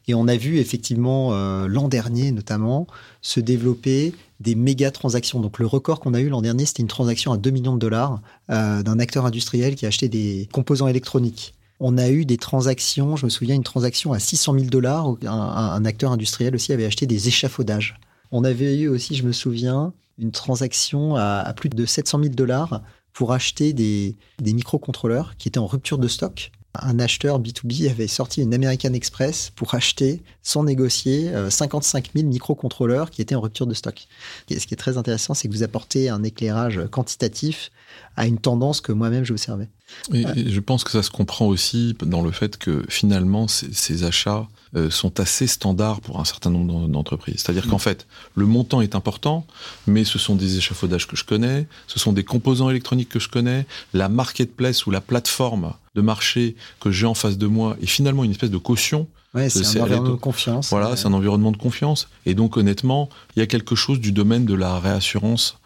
Et 0.08 0.14
on 0.14 0.26
a 0.26 0.36
vu 0.36 0.58
effectivement 0.58 1.32
l'an 1.68 1.86
dernier, 1.86 2.32
notamment, 2.32 2.88
se 3.22 3.38
développer 3.38 4.12
des 4.40 4.54
méga 4.54 4.90
transactions. 4.90 5.40
Donc 5.40 5.58
le 5.58 5.66
record 5.66 6.00
qu'on 6.00 6.14
a 6.14 6.20
eu 6.20 6.28
l'an 6.28 6.42
dernier, 6.42 6.66
c'était 6.66 6.82
une 6.82 6.88
transaction 6.88 7.32
à 7.32 7.36
2 7.36 7.50
millions 7.50 7.74
de 7.74 7.78
dollars 7.78 8.20
euh, 8.50 8.82
d'un 8.82 8.98
acteur 8.98 9.26
industriel 9.26 9.74
qui 9.74 9.84
a 9.84 9.88
acheté 9.88 10.08
des 10.08 10.48
composants 10.52 10.88
électroniques. 10.88 11.54
On 11.80 11.96
a 11.96 12.08
eu 12.08 12.24
des 12.24 12.38
transactions, 12.38 13.16
je 13.16 13.24
me 13.24 13.30
souviens, 13.30 13.54
une 13.54 13.62
transaction 13.62 14.12
à 14.12 14.18
600 14.18 14.54
000 14.54 14.66
dollars, 14.66 15.14
un, 15.24 15.28
un, 15.28 15.84
acteur 15.84 16.10
industriel 16.10 16.54
aussi 16.54 16.72
avait 16.72 16.86
acheté 16.86 17.06
des 17.06 17.28
échafaudages. 17.28 18.00
On 18.32 18.42
avait 18.42 18.76
eu 18.76 18.88
aussi, 18.88 19.14
je 19.14 19.22
me 19.22 19.32
souviens, 19.32 19.92
une 20.18 20.32
transaction 20.32 21.14
à, 21.16 21.52
plus 21.56 21.68
de 21.68 21.86
700 21.86 22.22
000 22.22 22.34
dollars 22.34 22.82
pour 23.12 23.32
acheter 23.32 23.72
des, 23.72 24.16
des 24.40 24.52
microcontrôleurs 24.52 25.36
qui 25.38 25.48
étaient 25.48 25.58
en 25.58 25.66
rupture 25.66 25.98
de 25.98 26.08
stock 26.08 26.50
un 26.82 26.98
acheteur 26.98 27.40
B2B 27.40 27.90
avait 27.90 28.06
sorti 28.06 28.42
une 28.42 28.54
American 28.54 28.92
Express 28.92 29.50
pour 29.54 29.74
acheter, 29.74 30.22
sans 30.42 30.64
négocier, 30.64 31.30
55 31.50 32.06
euh, 32.06 32.20
000 32.20 32.28
microcontrôleurs 32.28 33.10
qui 33.10 33.22
étaient 33.22 33.34
en 33.34 33.40
rupture 33.40 33.66
de 33.66 33.74
stock. 33.74 34.06
Et 34.50 34.58
ce 34.58 34.66
qui 34.66 34.74
est 34.74 34.78
très 34.78 34.98
intéressant, 34.98 35.34
c'est 35.34 35.48
que 35.48 35.52
vous 35.52 35.62
apportez 35.62 36.08
un 36.08 36.22
éclairage 36.22 36.80
quantitatif 36.90 37.70
à 38.16 38.26
une 38.26 38.38
tendance 38.38 38.80
que 38.80 38.92
moi-même 38.92 39.24
j'observais. 39.24 39.68
Et, 40.12 40.24
et, 40.36 40.50
je 40.50 40.60
pense 40.60 40.84
que 40.84 40.90
ça 40.90 41.02
se 41.02 41.10
comprend 41.10 41.46
aussi 41.46 41.96
dans 42.02 42.22
le 42.22 42.30
fait 42.30 42.58
que 42.58 42.84
finalement, 42.88 43.48
ces 43.48 44.04
achats 44.04 44.48
euh, 44.76 44.90
sont 44.90 45.18
assez 45.18 45.46
standards 45.46 46.02
pour 46.02 46.20
un 46.20 46.26
certain 46.26 46.50
nombre 46.50 46.88
d'entreprises. 46.88 47.36
C'est-à-dire 47.38 47.66
mm. 47.66 47.70
qu'en 47.70 47.78
fait, 47.78 48.06
le 48.34 48.44
montant 48.44 48.82
est 48.82 48.94
important, 48.94 49.46
mais 49.86 50.04
ce 50.04 50.18
sont 50.18 50.34
des 50.34 50.58
échafaudages 50.58 51.06
que 51.06 51.16
je 51.16 51.24
connais, 51.24 51.66
ce 51.86 51.98
sont 51.98 52.12
des 52.12 52.22
composants 52.22 52.68
électroniques 52.68 53.08
que 53.08 53.18
je 53.18 53.30
connais, 53.30 53.66
la 53.94 54.10
marketplace 54.10 54.84
ou 54.84 54.90
la 54.90 55.00
plateforme 55.00 55.72
de 55.94 56.02
marché 56.02 56.54
que 56.80 56.90
j'ai 56.90 57.06
en 57.06 57.14
face 57.14 57.38
de 57.38 57.46
moi 57.46 57.78
est 57.80 57.86
finalement 57.86 58.24
une 58.24 58.30
espèce 58.30 58.50
de 58.50 58.58
caution. 58.58 59.08
Ouais, 59.34 59.50
c'est 59.50 59.78
un 59.78 59.82
environnement 59.82 60.10
de 60.10 60.16
confiance. 60.16 60.70
Voilà, 60.70 60.96
c'est 60.96 61.06
un 61.06 61.12
environnement 61.12 61.52
de 61.52 61.56
confiance. 61.56 62.08
Et 62.24 62.34
donc, 62.34 62.56
honnêtement, 62.56 63.08
il 63.36 63.40
y 63.40 63.42
a 63.42 63.46
quelque 63.46 63.74
chose 63.74 64.00
du 64.00 64.12
domaine 64.12 64.46
de 64.46 64.54
la 64.54 64.78
réassurance 64.78 65.58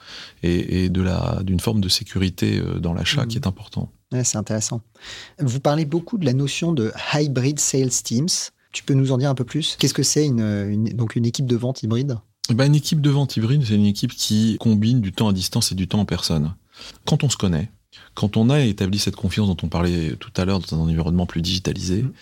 et, 0.43 0.89
de 0.89 1.01
la 1.01 1.41
d'une 1.45 1.61
forme 1.61 1.81
de 1.81 1.89
sécurité 1.89 2.59
euh, 2.59 2.81
dans 2.81 2.93
l'achat 2.93 3.25
qui 3.27 3.37
mm. 3.37 3.43
est 3.43 3.47
important. 3.47 3.91
Ouais, 4.11 4.25
c'est 4.25 4.37
intéressant. 4.37 4.83
Vous 5.39 5.61
parlez 5.61 5.85
beaucoup 5.85 6.19
de 6.19 6.27
la 6.27 6.33
notion 6.33 6.73
de 6.73 6.93
hybrid 7.15 7.61
sales 7.61 7.91
teams. 7.91 8.29
Tu 8.73 8.83
peux 8.83 8.95
nous 8.95 9.13
en 9.13 9.19
dire 9.19 9.31
un 9.31 9.35
peu 9.35 9.45
plus? 9.45 9.77
Qu'est-ce 9.79 9.95
que 9.95 10.03
c'est 10.03 10.27
une, 10.27 10.89
donc 10.95 11.15
une 11.15 11.27
équipe 11.27 11.47
de 11.47 11.57
vente 11.57 11.83
hybride? 11.83 12.19
Eh 12.51 12.55
ben, 12.55 12.67
Une 12.67 12.75
équipe 12.75 13.01
de 13.01 13.11
vente 13.11 13.37
hybride, 13.37 13.65
c'est 13.65 13.75
une 13.75 13.87
équipe 13.87 14.13
qui 14.13 14.57
combine 14.59 15.01
du 15.01 15.13
temps 15.13 15.29
à 15.29 15.33
distance 15.33 15.73
et 15.73 15.75
du 15.75 15.87
temps 15.87 16.01
en 16.01 16.05
personne. 16.05 16.55
Quand 17.05 17.23
on 17.23 17.31
se 17.31 17.37
connaît, 17.37 17.71
quand 18.15 18.37
on 18.37 18.51
a 18.51 18.61
établi 18.61 18.99
cette 18.99 19.17
confiance 19.17 19.49
dont 19.49 19.57
on 19.63 19.69
parlait 19.69 20.17
tout 20.17 20.33
à 20.37 20.45
l'heure 20.45 20.61
dans 20.61 20.77
un 20.77 20.81
environnement 20.81 21.27
plus 21.27 21.43
digitalisé, 21.43 22.03
mmh. 22.03 22.13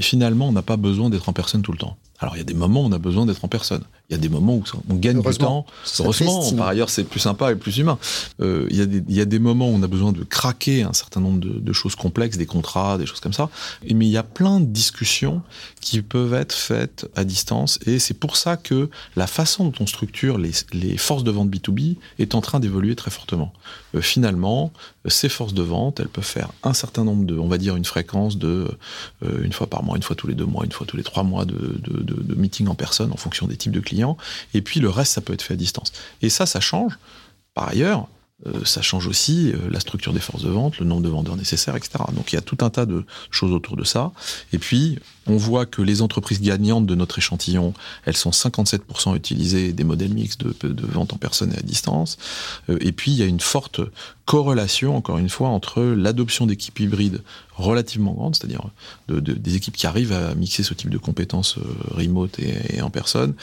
finalement, 0.00 0.48
on 0.48 0.52
n'a 0.52 0.62
pas 0.62 0.76
besoin 0.76 1.10
d'être 1.10 1.28
en 1.28 1.32
personne 1.32 1.62
tout 1.62 1.72
le 1.72 1.78
temps. 1.78 1.96
Alors, 2.18 2.36
il 2.36 2.38
y 2.38 2.42
a 2.42 2.44
des 2.44 2.54
moments 2.54 2.82
où 2.82 2.86
on 2.86 2.92
a 2.92 2.98
besoin 2.98 3.26
d'être 3.26 3.44
en 3.44 3.48
personne. 3.48 3.84
Il 4.10 4.14
y 4.14 4.16
a 4.16 4.18
des 4.18 4.28
moments 4.28 4.56
où 4.56 4.64
on 4.88 4.94
gagne 4.96 5.22
du 5.22 5.38
temps. 5.38 5.64
Heureusement, 6.00 6.52
par 6.56 6.66
ailleurs, 6.66 6.90
c'est 6.90 7.04
plus 7.04 7.20
sympa 7.20 7.52
et 7.52 7.54
plus 7.54 7.78
humain. 7.78 7.96
Euh, 8.40 8.66
il, 8.68 8.76
y 8.76 8.80
a 8.80 8.86
des, 8.86 9.04
il, 9.08 9.14
y 9.14 9.20
a 9.20 9.24
des, 9.24 9.38
moments 9.38 9.68
où 9.70 9.74
on 9.76 9.82
a 9.84 9.86
besoin 9.86 10.10
de 10.10 10.24
craquer 10.24 10.82
un 10.82 10.92
certain 10.92 11.20
nombre 11.20 11.38
de, 11.38 11.60
de, 11.60 11.72
choses 11.72 11.94
complexes, 11.94 12.36
des 12.36 12.46
contrats, 12.46 12.98
des 12.98 13.06
choses 13.06 13.20
comme 13.20 13.32
ça. 13.32 13.50
Et, 13.84 13.94
mais 13.94 14.06
il 14.06 14.10
y 14.10 14.16
a 14.16 14.24
plein 14.24 14.58
de 14.58 14.66
discussions 14.66 15.42
qui 15.80 16.02
peuvent 16.02 16.34
être 16.34 16.52
faites 16.52 17.08
à 17.14 17.22
distance. 17.22 17.78
Et 17.86 18.00
c'est 18.00 18.14
pour 18.14 18.36
ça 18.36 18.56
que 18.56 18.90
la 19.14 19.28
façon 19.28 19.66
dont 19.66 19.74
on 19.78 19.86
structure 19.86 20.38
les, 20.38 20.50
les 20.72 20.96
forces 20.96 21.22
de 21.22 21.30
vente 21.30 21.48
B2B 21.48 21.94
est 22.18 22.34
en 22.34 22.40
train 22.40 22.58
d'évoluer 22.58 22.96
très 22.96 23.12
fortement. 23.12 23.52
Euh, 23.94 24.00
finalement, 24.00 24.72
ces 25.06 25.28
forces 25.28 25.54
de 25.54 25.62
vente, 25.62 26.00
elles 26.00 26.08
peuvent 26.08 26.24
faire 26.24 26.50
un 26.64 26.74
certain 26.74 27.04
nombre 27.04 27.26
de, 27.26 27.38
on 27.38 27.46
va 27.46 27.58
dire, 27.58 27.76
une 27.76 27.84
fréquence 27.84 28.38
de 28.38 28.68
euh, 29.24 29.42
une 29.44 29.52
fois 29.52 29.68
par 29.68 29.84
mois, 29.84 29.96
une 29.96 30.02
fois 30.02 30.16
tous 30.16 30.26
les 30.26 30.34
deux 30.34 30.46
mois, 30.46 30.64
une 30.64 30.72
fois 30.72 30.84
tous 30.84 30.96
les 30.96 31.04
trois 31.04 31.22
mois 31.22 31.44
de, 31.44 31.54
de, 31.54 32.02
de, 32.02 32.20
de 32.20 32.34
meetings 32.34 32.66
en 32.66 32.74
personne 32.74 33.12
en 33.12 33.16
fonction 33.16 33.46
des 33.46 33.56
types 33.56 33.72
de 33.72 33.78
clients 33.78 33.99
et 34.54 34.62
puis 34.62 34.80
le 34.80 34.90
reste, 34.90 35.12
ça 35.12 35.20
peut 35.20 35.32
être 35.32 35.42
fait 35.42 35.54
à 35.54 35.56
distance. 35.56 35.92
Et 36.22 36.30
ça, 36.30 36.46
ça 36.46 36.60
change. 36.60 36.98
Par 37.54 37.68
ailleurs, 37.68 38.08
euh, 38.46 38.64
ça 38.64 38.80
change 38.80 39.06
aussi 39.06 39.52
euh, 39.52 39.68
la 39.70 39.80
structure 39.80 40.14
des 40.14 40.20
forces 40.20 40.42
de 40.42 40.48
vente, 40.48 40.78
le 40.78 40.86
nombre 40.86 41.02
de 41.02 41.08
vendeurs 41.08 41.36
nécessaires, 41.36 41.76
etc. 41.76 42.04
Donc 42.14 42.32
il 42.32 42.36
y 42.36 42.38
a 42.38 42.42
tout 42.42 42.56
un 42.62 42.70
tas 42.70 42.86
de 42.86 43.04
choses 43.30 43.52
autour 43.52 43.76
de 43.76 43.84
ça. 43.84 44.12
Et 44.52 44.58
puis, 44.58 44.98
on 45.26 45.36
voit 45.36 45.66
que 45.66 45.82
les 45.82 46.00
entreprises 46.00 46.40
gagnantes 46.40 46.86
de 46.86 46.94
notre 46.94 47.18
échantillon, 47.18 47.74
elles 48.06 48.16
sont 48.16 48.30
57% 48.30 49.14
utilisées 49.14 49.72
des 49.72 49.84
modèles 49.84 50.14
mixtes 50.14 50.42
de, 50.42 50.86
vente 50.86 51.12
en 51.12 51.18
personne 51.18 51.52
et 51.52 51.58
à 51.58 51.62
distance. 51.62 52.16
Euh, 52.70 52.78
et 52.80 52.92
puis, 52.92 53.10
il 53.10 53.18
y 53.18 53.22
a 53.22 53.26
une 53.26 53.40
forte 53.40 53.80
corrélation, 54.30 54.96
encore 54.96 55.18
une 55.18 55.28
fois, 55.28 55.48
entre 55.48 55.82
l'adoption 55.82 56.46
d'équipes 56.46 56.78
hybrides 56.78 57.20
relativement 57.56 58.12
grandes, 58.12 58.36
c'est-à-dire 58.36 58.62
de, 59.08 59.18
des 59.18 59.56
équipes 59.56 59.76
qui 59.76 59.88
arrivent 59.88 60.12
à 60.12 60.36
mixer 60.36 60.62
ce 60.62 60.72
type 60.72 60.88
de 60.88 60.98
compétences 60.98 61.56
remote 61.90 62.38
et, 62.38 62.80
en 62.80 62.90
personne. 62.90 63.34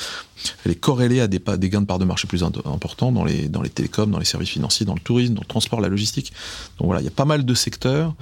Elle 0.63 0.71
est 0.71 0.75
corrélée 0.75 1.19
à 1.19 1.27
des, 1.27 1.39
des 1.39 1.69
gains 1.69 1.81
de 1.81 1.85
part 1.85 1.99
de 1.99 2.05
marché 2.05 2.25
plus 2.25 2.41
importants 2.41 3.11
dans 3.11 3.25
les, 3.25 3.49
dans 3.49 3.61
les 3.61 3.69
télécoms, 3.69 4.09
dans 4.09 4.17
les 4.17 4.23
services 4.23 4.51
financiers 4.51 4.85
dans 4.85 4.93
le 4.93 5.01
tourisme, 5.01 5.33
dans 5.33 5.41
le 5.41 5.47
transport, 5.47 5.81
la 5.81 5.89
logistique. 5.89 6.31
Donc 6.79 6.85
voilà, 6.85 7.01
il 7.01 7.03
y 7.03 7.09
a 7.09 7.11
pas 7.11 7.25
mal 7.25 7.43
de 7.43 7.53
secteurs 7.53 8.15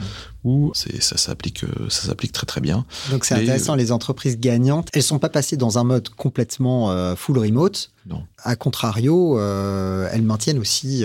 où 0.45 0.71
ça 0.75 1.17
s'applique, 1.17 1.63
euh, 1.63 1.89
ça 1.89 2.07
s'applique 2.07 2.31
très 2.31 2.45
très 2.45 2.61
bien. 2.61 2.85
Donc 3.09 3.25
c'est 3.25 3.33
intéressant, 3.33 3.73
les 3.73 3.91
entreprises 3.91 4.39
gagnantes, 4.39 4.89
elles 4.93 5.03
sont 5.03 5.17
pas 5.17 5.27
passées 5.27 5.57
dans 5.57 5.79
un 5.79 5.83
mode 5.83 6.09
complètement 6.09 6.91
euh, 6.91 7.15
full 7.15 7.39
remote. 7.39 7.91
Non. 8.07 8.23
A 8.43 8.55
contrario, 8.55 9.39
euh, 9.39 10.07
elles 10.11 10.21
maintiennent 10.21 10.59
aussi 10.59 11.03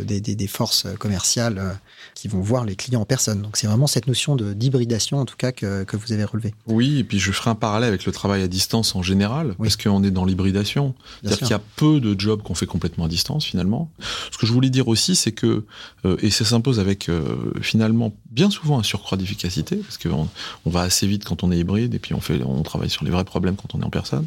des, 0.00 0.20
des, 0.20 0.34
des, 0.34 0.46
forces 0.46 0.86
commerciales 0.98 1.78
qui 2.14 2.28
vont 2.28 2.42
voir 2.42 2.66
les 2.66 2.76
clients 2.76 3.00
en 3.00 3.06
personne. 3.06 3.40
Donc 3.40 3.56
c'est 3.56 3.66
vraiment 3.66 3.86
cette 3.86 4.06
notion 4.06 4.36
de 4.36 4.52
d'hybridation 4.52 5.18
en 5.18 5.24
tout 5.24 5.36
cas 5.38 5.52
que, 5.52 5.84
que 5.84 5.96
vous 5.96 6.12
avez 6.12 6.24
relevé. 6.24 6.52
Oui, 6.66 6.98
et 6.98 7.04
puis 7.04 7.18
je 7.18 7.32
ferai 7.32 7.48
un 7.48 7.54
parallèle 7.54 7.88
avec 7.88 8.04
le 8.04 8.12
travail 8.12 8.42
à 8.42 8.48
distance 8.48 8.94
en 8.94 9.02
général, 9.02 9.54
parce 9.58 9.78
qu'on 9.78 10.04
est 10.04 10.10
dans 10.10 10.26
l'hybridation. 10.26 10.94
C'est-à-dire 11.22 11.38
qu'il 11.38 11.50
y 11.50 11.54
a 11.54 11.62
peu 11.76 12.00
de 12.00 12.18
jobs 12.20 12.42
qu'on 12.42 12.54
fait 12.54 12.66
complètement 12.66 13.06
à 13.06 13.08
distance 13.08 13.46
finalement. 13.46 13.90
Ce 14.30 14.36
que 14.36 14.46
je 14.46 14.52
voulais 14.52 14.70
dire 14.70 14.88
aussi, 14.88 15.16
c'est 15.16 15.32
que, 15.32 15.64
euh, 16.04 16.16
et 16.20 16.30
ça 16.30 16.44
s'impose 16.44 16.80
avec 16.80 17.08
euh, 17.08 17.52
finalement 17.60 18.12
bien 18.30 18.50
souvent 18.74 18.78
un 18.78 18.82
surcroît 18.82 19.18
d'efficacité, 19.18 19.76
parce 19.76 19.98
qu'on 19.98 20.28
on 20.64 20.70
va 20.70 20.82
assez 20.82 21.06
vite 21.06 21.24
quand 21.24 21.42
on 21.44 21.52
est 21.52 21.58
hybride, 21.58 21.94
et 21.94 21.98
puis 21.98 22.14
on, 22.14 22.20
fait, 22.20 22.42
on 22.44 22.62
travaille 22.62 22.90
sur 22.90 23.04
les 23.04 23.10
vrais 23.10 23.24
problèmes 23.24 23.56
quand 23.56 23.74
on 23.74 23.80
est 23.80 23.84
en 23.84 23.90
personne. 23.90 24.26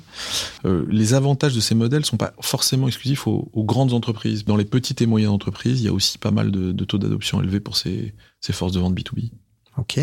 Euh, 0.66 0.86
les 0.90 1.14
avantages 1.14 1.56
de 1.56 1.60
ces 1.60 1.76
modèles 1.76 2.06
sont 2.06 2.18
pas 2.18 2.34
forcément 2.42 2.88
exclusifs 2.88 3.28
aux, 3.28 3.50
aux, 3.54 3.64
grandes 3.64 3.94
entreprises. 3.94 4.46
Dans 4.46 4.58
les 4.58 4.66
petites 4.66 5.02
et 5.02 5.06
moyennes 5.06 5.30
entreprises, 5.30 5.82
il 5.82 5.86
y 5.86 5.90
a 5.90 5.94
aussi 5.94 6.18
pas 6.18 6.32
mal 6.32 6.52
de, 6.52 6.72
de 6.72 6.86
taux 6.86 6.98
d'adoption 6.98 7.42
élevés 7.42 7.60
pour 7.60 7.78
ces, 7.78 8.14
ces 8.42 8.54
forces 8.54 8.74
de 8.74 8.80
vente 8.80 8.96
B2B. 8.96 9.32
Ok. 9.78 10.00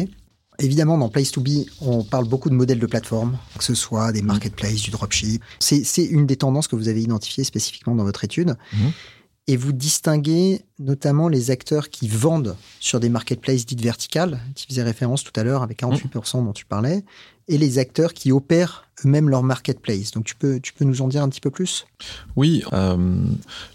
Évidemment, 0.60 0.96
dans 0.96 1.08
Place 1.08 1.32
to 1.32 1.40
Be, 1.40 1.66
on 1.80 2.04
parle 2.04 2.28
beaucoup 2.28 2.48
de 2.48 2.54
modèles 2.54 2.78
de 2.78 2.86
plateforme, 2.86 3.36
que 3.58 3.64
ce 3.64 3.74
soit 3.74 4.12
des 4.12 4.22
marketplaces, 4.22 4.82
du 4.82 4.90
dropship. 4.90 5.42
C'est 5.58 6.04
une 6.04 6.26
des 6.26 6.36
tendances 6.36 6.68
que 6.68 6.76
vous 6.76 6.86
avez 6.86 7.02
identifiées 7.02 7.42
spécifiquement 7.42 7.96
dans 7.96 8.04
votre 8.04 8.22
étude. 8.22 8.54
Mmh. 8.72 8.86
Et 9.46 9.56
vous 9.56 9.72
distinguez 9.72 10.62
notamment 10.78 11.28
les 11.28 11.50
acteurs 11.50 11.90
qui 11.90 12.08
vendent 12.08 12.56
sur 12.80 12.98
des 12.98 13.10
marketplaces 13.10 13.66
dites 13.66 13.82
verticales, 13.82 14.40
tu 14.54 14.66
faisais 14.66 14.82
référence 14.82 15.22
tout 15.22 15.38
à 15.38 15.44
l'heure 15.44 15.62
avec 15.62 15.80
48% 15.80 16.44
dont 16.44 16.52
tu 16.52 16.64
parlais, 16.64 17.04
et 17.48 17.58
les 17.58 17.78
acteurs 17.78 18.14
qui 18.14 18.32
opèrent 18.32 18.88
eux-mêmes 19.04 19.28
leur 19.28 19.42
marketplace. 19.42 20.12
Donc 20.12 20.24
tu 20.24 20.34
peux, 20.34 20.60
tu 20.60 20.72
peux 20.72 20.86
nous 20.86 21.02
en 21.02 21.08
dire 21.08 21.22
un 21.22 21.28
petit 21.28 21.42
peu 21.42 21.50
plus? 21.50 21.86
Oui, 22.36 22.62
euh, 22.72 23.26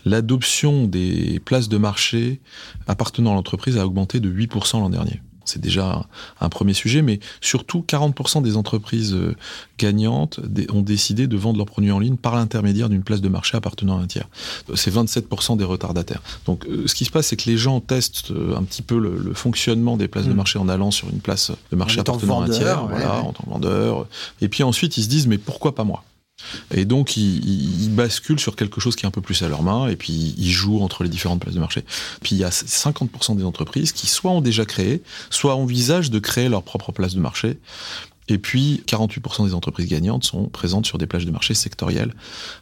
l'adoption 0.05 0.88
des 0.88 1.39
places 1.45 1.69
de 1.69 1.77
marché 1.77 2.41
appartenant 2.88 3.31
à 3.31 3.35
l'entreprise 3.35 3.77
a 3.77 3.85
augmenté 3.85 4.19
de 4.19 4.31
8% 4.31 4.79
l'an 4.79 4.89
dernier. 4.89 5.21
C'est 5.50 5.60
déjà 5.60 6.06
un 6.39 6.50
premier 6.50 6.74
sujet, 6.74 7.01
mais 7.01 7.20
surtout 7.41 7.84
40% 7.88 8.41
des 8.41 8.56
entreprises 8.58 9.13
euh, 9.13 9.36
gagnantes 9.77 10.39
ont 10.72 10.82
décidé 10.82 11.27
de 11.27 11.38
vendre 11.38 11.58
leurs 11.58 11.65
produits 11.65 11.91
en 11.91 12.00
ligne 12.00 12.18
par 12.18 12.36
l'intermédiaire 12.36 12.89
d'une 12.89 13.03
place 13.03 13.22
de 13.22 13.29
marché 13.29 13.58
appartenant 13.58 13.98
à 13.98 14.01
un 14.01 14.08
tiers. 14.08 14.27
C'est 14.75 14.94
27% 14.94 15.58
des 15.58 15.63
retardataires. 15.63 16.22
Donc 16.46 16.65
euh, 16.65 16.88
ce 16.88 16.96
qui 16.96 17.06
se 17.06 17.12
passe, 17.12 17.27
c'est 17.27 17.38
que 17.38 17.50
les 17.50 17.58
gens 17.58 17.79
testent 17.79 18.32
euh, 18.32 18.56
un 18.56 18.63
petit 18.63 18.82
peu 18.82 19.00
le, 19.00 19.34
fonctionnement 19.34 19.98
des 19.98 20.08
places 20.08 20.25
de 20.25 20.34
mmh. 20.34 20.36
marché 20.36 20.60
en 20.60 20.70
allant 20.70 20.91
sur 20.91 21.10
une 21.10 21.20
place 21.20 21.51
de 21.72 21.75
marché 21.75 22.00
appartenant 22.00 22.41
à 22.41 22.46
un 22.46 22.50
tiers, 22.50 22.86
voilà, 22.88 23.22
en 23.22 23.32
tant 23.32 23.44
que 23.44 23.50
vendeur. 23.50 24.08
Et 24.41 24.50
puis 24.50 24.63
ensuite, 24.63 24.98
ils 24.98 25.03
se 25.03 25.10
disent, 25.10 25.27
mais 25.27 25.38
pourquoi 25.38 25.75
pas 25.75 25.84
moi? 25.84 26.03
Et 26.72 26.86
donc, 26.86 27.17
ils, 27.17 27.84
ils, 27.84 27.89
basculent 27.89 28.39
sur 28.39 28.55
quelque 28.55 28.79
chose 28.79 28.96
qui 28.96 29.05
est 29.05 29.08
un 29.08 29.12
peu 29.12 29.22
plus 29.22 29.41
à 29.43 29.50
leur 29.50 29.63
main, 29.63 29.88
et 29.88 29.96
puis 29.96 30.36
ils 30.38 30.51
jouent 30.51 30.81
entre 30.81 31.03
les 31.03 31.10
différentes 31.10 31.41
places 31.41 31.55
de 31.55 31.60
marché. 31.60 31.84
Puis 32.22 32.36
il 32.36 32.38
y 32.39 32.43
a 32.43 32.50
50% 32.50 33.36
des 33.36 33.43
entreprises 33.43 33.91
qui 33.91 34.08
soit 34.08 34.31
ont 34.31 34.41
déjà 34.41 34.65
créé, 34.65 35.01
soit 35.29 35.55
envisagent 35.55 36.10
de 36.10 36.19
créer 36.19 36.50
leur 36.50 36.63
propre 36.63 36.91
place 36.91 37.15
de 37.15 37.19
marché. 37.19 37.58
Et 38.31 38.38
puis, 38.38 38.84
48% 38.86 39.48
des 39.48 39.53
entreprises 39.55 39.88
gagnantes 39.88 40.24
sont 40.24 40.50
présentes 40.50 40.86
sur 40.86 41.00
des 41.00 41.08
plages 41.08 41.25
de 41.25 41.31
marché 41.31 41.55
sectorielles, 41.55 42.13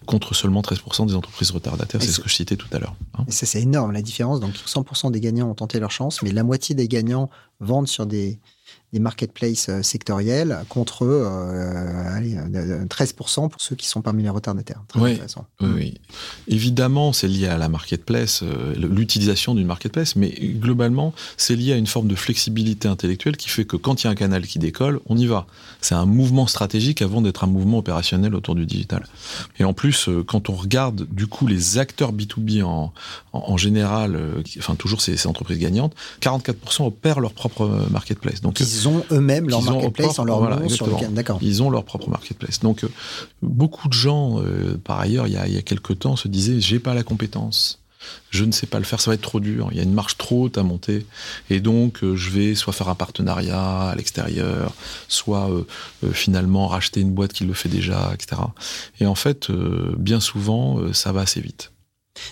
contre 0.06 0.34
seulement 0.34 0.62
13% 0.62 1.08
des 1.08 1.14
entreprises 1.14 1.52
retardataires. 1.52 2.02
C'est 2.02 2.12
ce 2.12 2.22
que 2.22 2.30
je 2.30 2.36
citais 2.36 2.56
tout 2.56 2.70
à 2.72 2.80
l'heure. 2.80 2.96
Hein. 3.18 3.26
ça, 3.28 3.46
c'est 3.46 3.62
énorme, 3.62 3.92
la 3.92 4.02
différence. 4.02 4.40
Donc, 4.40 4.54
100% 4.56 5.12
des 5.12 5.20
gagnants 5.20 5.50
ont 5.50 5.56
tenté 5.56 5.82
leur 5.82 5.92
chance, 5.92 6.22
mais 6.24 6.32
la 6.32 6.44
moitié 6.44 6.74
des 6.74 6.88
gagnants 6.88 7.30
vendent 7.60 7.90
sur 7.90 8.06
des, 8.06 8.40
des 8.94 9.00
marketplaces 9.00 9.68
euh, 9.68 9.84
sectoriels 9.84 10.64
contre 10.70 11.04
euh, 11.04 12.16
allez, 12.16 12.36
13% 12.36 13.50
pour 13.50 13.60
ceux 13.60 13.76
qui 13.76 13.86
sont 13.86 14.02
parmi 14.02 14.24
les 14.24 14.30
retardataires. 14.30 14.82
Très 14.88 15.00
oui, 15.00 15.12
intéressant. 15.14 15.46
Oui, 15.60 15.96
Évidemment, 16.48 17.12
c'est 17.12 17.28
lié 17.28 17.48
à 17.48 17.58
la 17.58 17.68
marketplace, 17.68 18.44
euh, 18.44 18.74
l'utilisation 18.76 19.56
d'une 19.56 19.68
marketplace, 19.68 20.16
mais 20.16 20.30
globalement, 20.30 21.14
c'est 21.36 21.56
lié 21.56 21.74
à 21.74 21.76
une 21.76 21.88
forme 21.88 22.08
de 22.08 22.16
flexibilité 22.16 22.88
intellectuelle 22.88 23.36
qui 23.36 23.50
fait 23.50 23.66
que 23.66 23.76
quand 23.76 24.04
il 24.04 24.06
y 24.06 24.08
a 24.08 24.12
un 24.12 24.16
canal 24.16 24.48
qui 24.48 24.58
décolle, 24.58 25.02
on 25.06 25.18
y 25.18 25.26
va. 25.26 25.48
C'est 25.82 25.96
un 25.96 26.06
mouvement 26.06 26.48
stratégique 26.48 27.02
avant 27.02 27.22
d'être 27.22 27.44
un 27.44 27.48
mouvement 27.48 27.80
opérationnel 27.80 28.36
autour 28.36 28.56
du 28.56 28.66
digital. 28.66 29.06
Et 29.60 29.66
en 29.66 29.74
plus, 29.74 30.10
quand 30.28 30.50
on 30.50 30.54
regarde 30.54 31.08
du 31.12 31.28
coup 31.28 31.46
les 31.46 31.78
acteurs 31.78 32.14
B2B 32.14 32.64
en, 32.64 32.94
en, 33.34 33.40
en 33.40 33.58
général, 33.58 34.18
enfin 34.58 34.76
toujours 34.76 35.02
ces, 35.02 35.18
ces, 35.18 35.28
entreprises 35.28 35.60
gagnantes, 35.60 35.94
44% 36.22 36.86
opèrent 36.86 37.20
leur 37.20 37.34
propre 37.34 37.86
marketplace. 37.92 38.42
Donc 38.42 38.60
ils 38.60 38.77
ont 38.86 39.04
eux-mêmes 39.12 39.50
leur 39.50 39.62
marketplace 39.62 40.20
en 40.20 40.26
leur 40.26 40.40
voilà, 40.40 40.58
nom 40.58 40.70
sur 40.70 40.88
le 40.88 41.08
D'accord. 41.10 41.40
Ils 41.42 41.64
ont 41.64 41.70
leur 41.70 41.84
propre 41.84 42.10
marketplace. 42.10 42.60
Donc, 42.60 42.84
euh, 42.84 42.90
beaucoup 43.42 43.88
de 43.88 43.94
gens, 43.94 44.40
euh, 44.40 44.78
par 44.84 45.00
ailleurs, 45.00 45.28
il 45.28 45.34
y, 45.34 45.38
a, 45.38 45.48
il 45.48 45.54
y 45.54 45.58
a 45.58 45.62
quelques 45.62 46.00
temps, 46.00 46.16
se 46.16 46.28
disaient 46.28 46.60
j'ai 46.60 46.80
pas 46.80 46.94
la 46.94 47.04
compétence. 47.04 47.80
Je 48.30 48.46
ne 48.46 48.52
sais 48.52 48.68
pas 48.68 48.80
le 48.80 48.86
faire, 48.86 49.02
ça 49.02 49.12
va 49.12 49.16
être 49.16 49.22
trop 49.22 49.40
dur. 49.40 49.70
Il 49.72 49.78
y 49.78 49.80
a 49.80 49.84
une 49.84 49.94
marche 49.94 50.18
trop 50.18 50.44
haute 50.44 50.58
à 50.58 50.64
monter. 50.64 51.06
Et 51.50 51.60
donc, 51.60 52.04
euh, 52.04 52.16
je 52.16 52.30
vais 52.30 52.56
soit 52.56 52.74
faire 52.74 52.90
un 52.90 52.96
partenariat 52.96 53.90
à 53.90 53.96
l'extérieur, 53.96 54.74
soit 55.08 55.50
finalement 56.14 56.68
racheter 56.68 57.02
une 57.02 57.12
boîte 57.12 57.34
qui 57.34 57.44
le 57.46 57.54
fait 57.54 57.70
déjà, 57.70 58.12
etc. 58.14 58.42
Et 59.00 59.06
en 59.06 59.16
fait, 59.16 59.52
bien 59.98 60.20
souvent, 60.20 60.94
ça 60.94 61.12
va 61.12 61.22
assez 61.22 61.42
vite. 61.42 61.72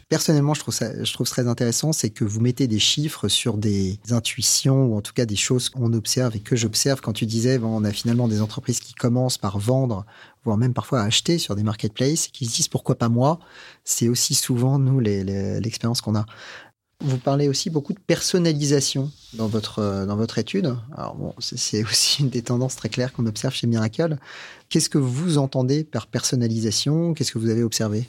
Personnellement, 0.09 0.53
je 0.53 0.59
trouve 0.61 0.73
ça, 0.73 1.03
je 1.03 1.13
trouve 1.13 1.29
très 1.29 1.47
intéressant, 1.47 1.93
c'est 1.93 2.09
que 2.09 2.23
vous 2.23 2.41
mettez 2.41 2.67
des 2.67 2.79
chiffres 2.79 3.27
sur 3.27 3.57
des 3.57 3.99
intuitions 4.11 4.85
ou 4.85 4.95
en 4.95 5.01
tout 5.01 5.13
cas 5.13 5.25
des 5.25 5.35
choses 5.35 5.69
qu'on 5.69 5.93
observe 5.93 6.35
et 6.35 6.39
que 6.39 6.55
j'observe. 6.55 7.01
Quand 7.01 7.13
tu 7.13 7.25
disais, 7.25 7.57
bon, 7.57 7.67
on 7.67 7.83
a 7.83 7.91
finalement 7.91 8.27
des 8.27 8.41
entreprises 8.41 8.79
qui 8.79 8.93
commencent 8.93 9.37
par 9.37 9.59
vendre, 9.59 10.05
voire 10.43 10.57
même 10.57 10.73
parfois 10.73 11.01
acheter 11.01 11.37
sur 11.37 11.55
des 11.55 11.63
marketplaces, 11.63 12.27
qui 12.27 12.45
se 12.45 12.55
disent 12.55 12.67
pourquoi 12.67 12.95
pas 12.95 13.09
moi? 13.09 13.39
C'est 13.83 14.09
aussi 14.09 14.33
souvent 14.33 14.79
nous 14.79 14.99
l'expérience 14.99 16.01
qu'on 16.01 16.15
a. 16.15 16.25
Vous 17.01 17.17
parlez 17.17 17.49
aussi 17.49 17.69
beaucoup 17.69 17.91
de 17.91 17.99
personnalisation 17.99 19.11
dans 19.33 19.47
votre, 19.47 20.05
dans 20.05 20.15
votre 20.15 20.39
étude. 20.39 20.75
Alors 20.95 21.15
bon, 21.15 21.33
c'est 21.39 21.83
aussi 21.83 22.21
une 22.21 22.29
des 22.29 22.41
tendances 22.41 22.77
très 22.77 22.87
claires 22.87 23.11
qu'on 23.11 23.25
observe 23.25 23.53
chez 23.53 23.67
Miracle. 23.67 24.17
Qu'est-ce 24.69 24.89
que 24.89 24.97
vous 24.97 25.37
entendez 25.37 25.83
par 25.83 26.07
personnalisation? 26.07 27.13
Qu'est-ce 27.13 27.33
que 27.33 27.37
vous 27.37 27.49
avez 27.49 27.63
observé? 27.63 28.07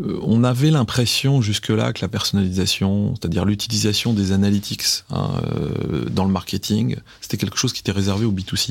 On 0.00 0.44
avait 0.44 0.70
l'impression 0.70 1.40
jusque-là 1.40 1.92
que 1.92 2.00
la 2.02 2.08
personnalisation, 2.08 3.14
c'est-à-dire 3.14 3.44
l'utilisation 3.44 4.12
des 4.12 4.32
analytics 4.32 4.84
hein, 5.10 5.30
euh, 5.44 6.04
dans 6.08 6.24
le 6.24 6.30
marketing, 6.30 6.96
c'était 7.20 7.36
quelque 7.36 7.58
chose 7.58 7.72
qui 7.72 7.80
était 7.80 7.92
réservé 7.92 8.24
au 8.24 8.32
B2C. 8.32 8.70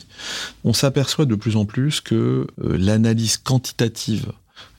On 0.63 0.74
s'aperçoit 0.74 1.25
de 1.25 1.36
plus 1.36 1.57
en 1.57 1.65
plus 1.65 2.00
que 2.00 2.15
euh, 2.15 2.77
l'analyse 2.77 3.38
quantitative 3.38 4.31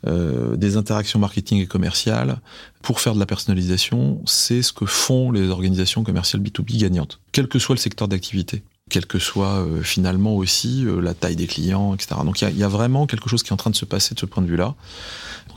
des 0.04 0.76
interactions 0.76 1.18
marketing 1.18 1.60
et 1.60 1.66
commerciales 1.66 2.40
pour 2.82 3.00
faire 3.00 3.14
de 3.14 3.20
la 3.20 3.26
personnalisation, 3.26 4.22
c'est 4.26 4.62
ce 4.62 4.72
que 4.72 4.86
font 4.86 5.32
les 5.32 5.48
organisations 5.48 6.04
commerciales 6.04 6.40
B2B 6.42 6.78
gagnantes, 6.78 7.20
quel 7.32 7.48
que 7.48 7.58
soit 7.58 7.74
le 7.74 7.80
secteur 7.80 8.08
d'activité 8.08 8.62
quelle 8.88 9.06
que 9.06 9.18
soit 9.18 9.66
finalement 9.82 10.34
aussi 10.34 10.86
la 11.02 11.12
taille 11.12 11.36
des 11.36 11.46
clients, 11.46 11.94
etc. 11.94 12.14
Donc 12.24 12.40
il 12.40 12.56
y, 12.56 12.64
a 12.64 12.68
vraiment 12.68 13.06
quelque 13.06 13.28
chose 13.28 13.42
qui 13.42 13.50
est 13.50 13.52
en 13.52 13.58
train 13.58 13.70
de 13.70 13.76
se 13.76 13.84
passer 13.84 14.14
de 14.14 14.20
ce 14.20 14.24
point 14.24 14.42
de 14.42 14.48
vue-là. 14.48 14.74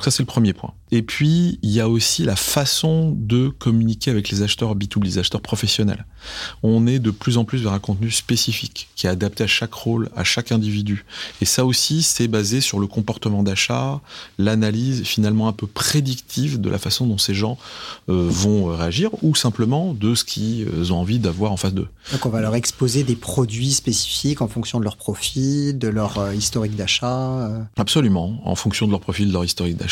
Donc 0.01 0.05
ça, 0.05 0.17
c'est 0.17 0.23
le 0.23 0.27
premier 0.27 0.53
point. 0.53 0.73
Et 0.91 1.03
puis, 1.03 1.59
il 1.61 1.69
y 1.69 1.79
a 1.79 1.87
aussi 1.87 2.23
la 2.23 2.35
façon 2.35 3.15
de 3.15 3.49
communiquer 3.49 4.09
avec 4.09 4.29
les 4.29 4.41
acheteurs 4.41 4.75
B2B, 4.75 5.03
les 5.03 5.17
acheteurs 5.19 5.41
professionnels. 5.41 6.05
On 6.63 6.87
est 6.87 6.97
de 6.97 7.11
plus 7.11 7.37
en 7.37 7.45
plus 7.45 7.61
vers 7.61 7.71
un 7.71 7.79
contenu 7.79 8.09
spécifique, 8.09 8.89
qui 8.95 9.07
est 9.07 9.09
adapté 9.11 9.43
à 9.43 9.47
chaque 9.47 9.73
rôle, 9.73 10.09
à 10.15 10.23
chaque 10.23 10.51
individu. 10.51 11.05
Et 11.39 11.45
ça 11.45 11.65
aussi, 11.65 12.01
c'est 12.03 12.27
basé 12.27 12.61
sur 12.61 12.79
le 12.79 12.87
comportement 12.87 13.43
d'achat, 13.43 14.01
l'analyse 14.37 15.03
finalement 15.03 15.47
un 15.47 15.53
peu 15.53 15.67
prédictive 15.67 16.59
de 16.59 16.69
la 16.69 16.79
façon 16.79 17.05
dont 17.05 17.17
ces 17.17 17.33
gens 17.33 17.57
euh, 18.09 18.27
vont 18.29 18.75
réagir, 18.75 19.11
ou 19.21 19.35
simplement 19.35 19.93
de 19.93 20.15
ce 20.15 20.25
qu'ils 20.25 20.91
ont 20.91 20.97
envie 20.97 21.19
d'avoir 21.19 21.51
en 21.51 21.57
face 21.57 21.73
d'eux. 21.73 21.87
Donc 22.11 22.25
on 22.25 22.29
va 22.29 22.41
leur 22.41 22.55
exposer 22.55 23.03
des 23.03 23.15
produits 23.15 23.71
spécifiques 23.71 24.41
en 24.41 24.47
fonction 24.47 24.79
de 24.79 24.83
leur 24.83 24.97
profil, 24.97 25.77
de 25.77 25.87
leur 25.87 26.17
euh, 26.17 26.33
historique 26.33 26.75
d'achat. 26.75 27.19
Euh. 27.19 27.61
Absolument, 27.77 28.41
en 28.43 28.55
fonction 28.55 28.87
de 28.87 28.91
leur 28.91 28.99
profil, 28.99 29.29
de 29.29 29.33
leur 29.33 29.45
historique 29.45 29.77
d'achat, 29.77 29.90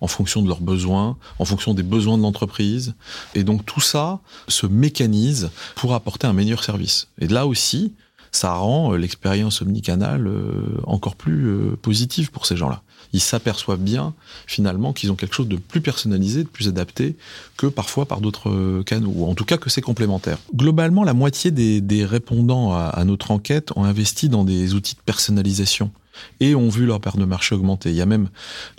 en 0.00 0.06
fonction 0.06 0.42
de 0.42 0.48
leurs 0.48 0.60
besoins, 0.60 1.16
en 1.38 1.44
fonction 1.44 1.74
des 1.74 1.82
besoins 1.82 2.16
de 2.16 2.22
l'entreprise. 2.22 2.94
Et 3.34 3.44
donc 3.44 3.64
tout 3.66 3.80
ça 3.80 4.20
se 4.48 4.66
mécanise 4.66 5.50
pour 5.74 5.94
apporter 5.94 6.26
un 6.26 6.32
meilleur 6.32 6.64
service. 6.64 7.08
Et 7.18 7.28
là 7.28 7.46
aussi, 7.46 7.92
ça 8.34 8.54
rend 8.54 8.92
euh, 8.92 8.96
l'expérience 8.96 9.62
omnicanal 9.62 10.26
euh, 10.26 10.80
encore 10.84 11.14
plus 11.14 11.46
euh, 11.46 11.76
positive 11.80 12.30
pour 12.30 12.46
ces 12.46 12.56
gens-là. 12.56 12.82
Ils 13.12 13.20
s'aperçoivent 13.20 13.80
bien, 13.80 14.12
finalement, 14.46 14.92
qu'ils 14.92 15.12
ont 15.12 15.14
quelque 15.14 15.36
chose 15.36 15.46
de 15.46 15.56
plus 15.56 15.80
personnalisé, 15.80 16.42
de 16.42 16.48
plus 16.48 16.66
adapté 16.66 17.14
que 17.56 17.68
parfois 17.68 18.06
par 18.06 18.20
d'autres 18.20 18.82
canaux, 18.82 19.12
ou 19.14 19.30
en 19.30 19.36
tout 19.36 19.44
cas 19.44 19.56
que 19.56 19.70
c'est 19.70 19.82
complémentaire. 19.82 20.38
Globalement, 20.52 21.04
la 21.04 21.14
moitié 21.14 21.52
des, 21.52 22.04
répondants 22.04 22.74
à, 22.74 23.04
notre 23.04 23.30
enquête 23.30 23.70
ont 23.76 23.84
investi 23.84 24.28
dans 24.28 24.44
des 24.44 24.74
outils 24.74 24.96
de 24.96 25.00
personnalisation 25.00 25.92
et 26.40 26.54
ont 26.54 26.68
vu 26.68 26.86
leur 26.86 27.00
part 27.00 27.16
de 27.16 27.24
marché 27.24 27.54
augmenter. 27.54 27.90
Il 27.90 27.96
y 27.96 28.00
a 28.00 28.06
même 28.06 28.28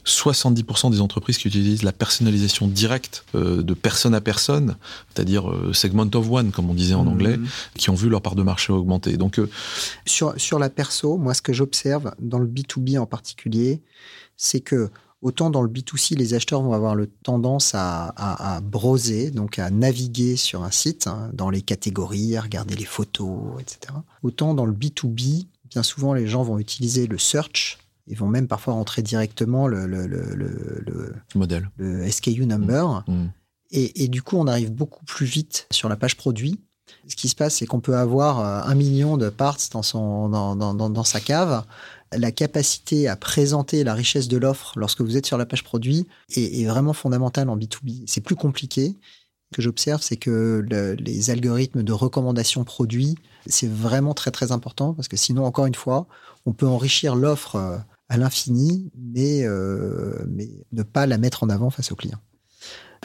70% 0.06 0.92
des 0.92 1.02
entreprises 1.02 1.38
qui 1.38 1.48
utilisent 1.48 1.84
la 1.84 1.92
personnalisation 1.92 2.68
directe 2.68 3.26
euh, 3.36 3.62
de 3.62 3.74
personne 3.74 4.14
à 4.14 4.22
personne, 4.22 4.76
c'est-à-dire 5.14 5.50
euh, 5.50 5.74
segment 5.74 6.10
of 6.14 6.30
one, 6.30 6.52
comme 6.52 6.70
on 6.70 6.74
disait 6.74 6.94
en 6.94 7.06
mmh. 7.06 7.10
anglais, 7.10 7.40
qui 7.78 7.90
ont 7.90 7.96
vu 7.96 8.10
leur 8.10 8.22
part 8.22 8.36
de 8.36 8.44
marché 8.44 8.74
augmenter. 8.74 9.18
Donc, 9.18 9.40
euh, 9.40 9.50
sur, 10.06 10.34
sur 10.38 10.60
la 10.60 10.70
perso, 10.70 11.18
moi, 11.18 11.34
ce 11.34 11.42
que 11.42 11.54
j'observe 11.54 12.14
dans 12.20 12.40
le 12.40 12.48
B2B 12.48 13.00
en 13.00 13.06
particulier, 13.06 13.82
c'est 14.38 14.60
que 14.60 14.90
Autant 15.26 15.50
dans 15.50 15.64
le 15.64 15.70
B2C, 15.70 16.16
les 16.16 16.36
acheteurs 16.36 16.62
vont 16.62 16.74
avoir 16.74 16.94
le 16.94 17.08
tendance 17.08 17.74
à, 17.74 18.14
à, 18.16 18.62
broser, 18.62 19.32
donc 19.32 19.58
à 19.58 19.72
naviguer 19.72 20.36
sur 20.36 20.64
un 20.64 20.70
site, 20.70 21.08
hein, 21.08 21.32
dans 21.34 21.50
les 21.50 21.64
catégories, 21.64 22.38
à 22.38 22.42
regarder 22.42 22.76
les 22.76 22.86
photos, 22.86 23.60
etc. 23.60 23.92
Autant 24.22 24.54
dans 24.54 24.68
le 24.68 24.74
B2B, 24.74 25.48
bien 25.76 25.84
souvent, 25.84 26.14
les 26.14 26.26
gens 26.26 26.42
vont 26.42 26.58
utiliser 26.58 27.06
le 27.06 27.18
search. 27.18 27.80
Ils 28.08 28.16
vont 28.18 28.30
même 28.30 28.48
parfois 28.48 28.76
rentrer 28.76 29.02
directement 29.02 29.68
le, 29.68 29.86
le, 29.86 30.08
le, 30.08 31.14
modèle, 31.36 31.70
le 31.76 32.10
SKU 32.10 32.46
number. 32.46 33.04
Mmh. 33.08 33.14
Mmh. 33.14 33.32
Et, 33.72 34.04
et, 34.04 34.08
du 34.08 34.22
coup, 34.22 34.38
on 34.38 34.48
arrive 34.48 34.72
beaucoup 34.72 35.04
plus 35.04 35.26
vite 35.26 35.68
sur 35.72 35.90
la 35.90 35.98
page 35.98 36.16
produit. 36.16 36.62
Ce 37.10 37.18
qui 37.18 37.28
se 37.28 37.36
passe, 37.36 37.56
c'est 37.56 37.66
qu'on 37.66 37.82
peut 37.82 37.98
avoir 37.98 38.40
euh, 38.40 38.72
un 38.72 38.76
million 38.76 39.18
de 39.18 39.28
parts 39.28 39.58
dans, 39.74 39.84
son, 39.84 40.30
dans, 40.30 40.56
dans, 40.56 40.74
dans, 40.74 41.04
sa 41.04 41.20
cave. 41.20 41.66
La 42.14 42.32
capacité 42.32 43.10
à 43.10 43.18
présenter 43.18 43.84
la 43.84 43.96
richesse 43.96 44.30
de 44.30 44.38
l'offre 44.38 44.72
lorsque 44.78 45.02
vous 45.02 45.18
êtes 45.18 45.26
sur 45.26 45.38
la 45.38 45.46
page 45.46 45.66
produit 45.66 46.08
est, 46.34 46.62
est 46.62 46.66
vraiment 46.68 46.94
fondamentale 46.94 47.50
en 47.50 47.58
B2B. 47.58 48.04
C'est 48.08 48.22
plus 48.22 48.38
compliqué 48.38 48.96
que 49.56 49.62
j'observe, 49.62 50.02
c'est 50.02 50.18
que 50.18 50.66
les 51.00 51.30
algorithmes 51.30 51.82
de 51.82 51.94
recommandation 51.94 52.66
produits, 52.66 53.16
c'est 53.48 53.72
vraiment 53.72 54.14
très 54.14 54.32
très 54.32 54.52
important 54.52 54.94
parce 54.94 55.08
que 55.08 55.16
sinon, 55.16 55.46
encore 55.46 55.66
une 55.66 55.76
fois, 55.76 56.08
on 56.46 56.52
peut 56.52 56.68
enrichir 56.68 57.16
l'offre 57.16 57.56
euh, 57.56 57.78
à 58.10 58.18
l'infini, 58.18 58.92
mais, 58.98 59.44
euh, 59.44 60.26
mais 60.28 60.50
ne 60.74 60.84
pas 60.84 61.06
la 61.06 61.18
mettre 61.18 61.44
en 61.44 61.50
avant 61.50 61.70
face 61.70 61.92
au 61.92 61.96
client. 61.96 62.20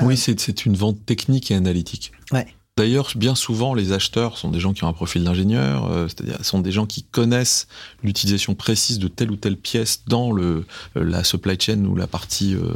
Oui, 0.02 0.16
c'est 0.16 0.64
une 0.64 0.76
vente 0.76 1.04
technique 1.04 1.50
et 1.50 1.54
analytique. 1.54 2.12
Ouais. 2.32 2.46
D'ailleurs, 2.76 3.10
bien 3.14 3.34
souvent, 3.34 3.74
les 3.74 3.92
acheteurs 3.92 4.38
sont 4.38 4.48
des 4.48 4.60
gens 4.60 4.72
qui 4.72 4.84
ont 4.84 4.88
un 4.88 4.94
profil 4.94 5.24
d'ingénieur, 5.24 5.90
euh, 5.90 6.08
c'est-à-dire 6.08 6.42
sont 6.42 6.60
des 6.60 6.72
gens 6.72 6.86
qui 6.86 7.02
connaissent 7.02 7.68
l'utilisation 8.02 8.54
précise 8.54 8.98
de 8.98 9.08
telle 9.08 9.30
ou 9.30 9.36
telle 9.36 9.56
pièce 9.56 10.04
dans 10.06 10.32
le, 10.32 10.64
euh, 10.96 11.04
la 11.04 11.22
supply 11.22 11.60
chain 11.60 11.84
ou 11.84 11.94
la 11.94 12.06
partie 12.06 12.54
euh, 12.54 12.72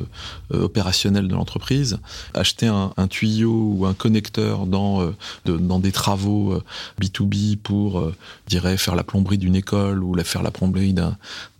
opérationnelle 0.51 1.27
de 1.27 1.35
l'entreprise. 1.35 1.99
Acheter 2.35 2.67
un, 2.67 2.93
tuyau 3.09 3.77
ou 3.77 3.87
un 3.87 3.95
connecteur 3.95 4.67
dans, 4.67 5.13
dans 5.47 5.79
des 5.79 5.93
travaux 5.93 6.61
B2B 7.01 7.57
pour, 7.57 8.13
dirais, 8.47 8.77
faire 8.77 8.97
la 8.97 9.05
plomberie 9.05 9.39
d'une 9.39 9.57
école 9.57 10.03
ou 10.03 10.15
la, 10.15 10.25
faire 10.25 10.43
la 10.43 10.51
plomberie 10.51 10.95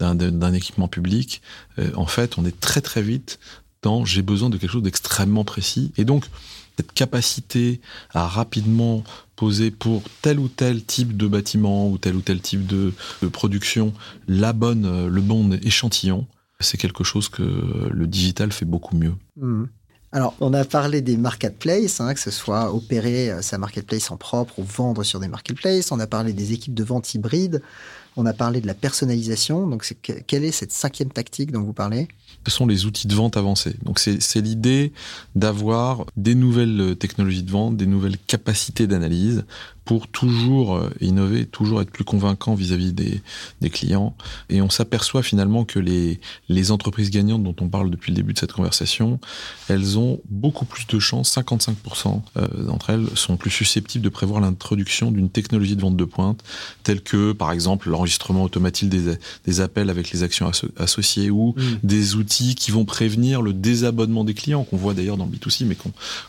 d'un 0.01 0.53
équipement 0.53 0.89
public, 0.89 1.41
en 1.97 2.07
fait, 2.07 2.37
on 2.39 2.45
est 2.45 2.59
très 2.61 2.81
très 2.81 3.03
vite 3.03 3.39
dans 3.83 4.05
j'ai 4.05 4.23
besoin 4.23 4.51
de 4.51 4.57
quelque 4.57 4.73
chose 4.73 4.83
d'extrêmement 4.83 5.45
précis. 5.45 5.93
Et 5.97 6.05
donc, 6.05 6.25
cette 6.77 6.93
capacité 6.93 7.81
à 8.13 8.27
rapidement 8.27 9.05
poser 9.37 9.71
pour 9.71 10.03
tel 10.23 10.39
ou 10.39 10.49
tel 10.49 10.85
type 10.85 11.17
de 11.17 11.27
bâtiment 11.27 11.89
ou 11.89 11.99
tel 11.99 12.17
ou 12.17 12.21
tel 12.21 12.41
type 12.41 12.67
de, 12.67 12.93
production 13.33 13.93
la 14.29 14.53
bonne, 14.53 15.09
le 15.09 15.21
bon 15.21 15.59
échantillon, 15.63 16.27
c'est 16.61 16.79
quelque 16.79 17.05
chose 17.05 17.29
que 17.29 17.43
le 17.91 18.07
digital 18.07 18.53
fait 18.53 18.65
beaucoup 18.65 18.97
mieux. 18.97 19.15
Mmh. 19.37 19.65
Alors, 20.15 20.37
on 20.39 20.55
a 20.55 20.65
parlé 20.65 21.01
des 21.01 21.17
marketplaces, 21.17 22.01
hein, 22.01 22.15
que 22.15 22.21
ce 22.21 22.31
soit 22.31 22.73
opérer 22.73 23.33
euh, 23.33 23.43
sa 23.43 23.59
marketplace 23.59 24.13
en 24.13 24.17
propre 24.17 24.61
ou 24.61 24.63
vendre 24.63 25.03
sur 25.03 25.19
des 25.19 25.27
marketplaces. 25.27 25.91
On 25.91 25.99
a 25.99 26.07
parlé 26.07 26.33
des 26.33 26.53
équipes 26.53 26.73
de 26.73 26.85
vente 26.85 27.13
hybrides. 27.15 27.63
On 28.17 28.27
a 28.27 28.33
parlé 28.33 28.61
de 28.61 28.67
la 28.67 28.75
personnalisation. 28.75 29.67
Donc, 29.67 29.93
quelle 30.27 30.45
est 30.45 30.53
cette 30.53 30.73
cinquième 30.73 31.11
tactique 31.11 31.51
dont 31.53 31.63
vous 31.63 31.73
parlez? 31.73 32.09
Ce 32.47 32.53
sont 32.53 32.67
les 32.67 32.85
outils 32.85 33.07
de 33.07 33.15
vente 33.15 33.37
avancés. 33.37 33.75
Donc 33.83 33.99
c'est 33.99 34.41
l'idée 34.41 34.93
d'avoir 35.35 36.05
des 36.17 36.35
nouvelles 36.35 36.97
technologies 36.99 37.43
de 37.43 37.51
vente, 37.51 37.77
des 37.77 37.87
nouvelles 37.87 38.19
capacités 38.19 38.87
d'analyse 38.87 39.45
pour 39.85 40.09
toujours 40.09 40.77
euh, 40.77 40.91
innover, 41.01 41.45
toujours 41.45 41.83
être 41.83 41.91
plus 41.91 42.05
convaincant 42.05 42.55
vis-à-vis 42.55 42.93
des, 42.93 43.21
des, 43.61 43.71
clients. 43.71 44.17
Et 44.49 44.63
on 44.63 44.71
s'aperçoit 44.71 45.23
finalement 45.23 45.65
que 45.65 45.79
les, 45.79 46.21
les 46.49 46.71
entreprises 46.71 47.11
gagnantes 47.11 47.43
dont 47.43 47.55
on 47.61 47.69
parle 47.69 47.91
depuis 47.91 48.11
le 48.11 48.17
début 48.17 48.33
de 48.33 48.39
cette 48.39 48.53
conversation, 48.53 49.21
elles 49.69 49.99
ont 49.99 50.21
beaucoup 50.31 50.65
plus 50.65 50.87
de 50.87 50.99
chances, 50.99 51.37
55% 51.37 52.23
euh, 52.37 52.47
d'entre 52.65 52.91
elles 52.91 53.07
sont 53.15 53.37
plus 53.37 53.51
susceptibles 53.51 54.05
de 54.05 54.09
prévoir 54.09 54.41
l'introduction 54.41 55.11
d'une 55.11 55.29
technologie 55.29 55.77
de 55.77 55.83
vente 55.83 55.97
de 55.97 56.05
pointe, 56.05 56.43
telle 56.83 57.03
que 57.03 57.33
par 57.33 57.53
exemple 57.53 57.91
l'enregistrement 57.91 58.45
automatique 58.45 58.89
des, 58.89 59.17
des, 59.45 59.61
appels 59.61 59.91
avec 59.91 60.11
les 60.11 60.23
actions 60.23 60.51
associées 60.79 61.31
ou 61.31 61.55
mmh. 61.57 61.63
des 61.83 62.15
outils 62.17 62.55
qui 62.55 62.71
vont 62.71 62.85
prévenir 62.85 63.43
le 63.43 63.53
désabonnement 63.53 64.25
des 64.25 64.35
clients, 64.35 64.65
qu'on 64.65 64.77
voit 64.77 64.95
d'ailleurs 64.95 65.17
dans 65.17 65.27
le 65.27 65.33
B2C, 65.33 65.67
mais 65.67 65.77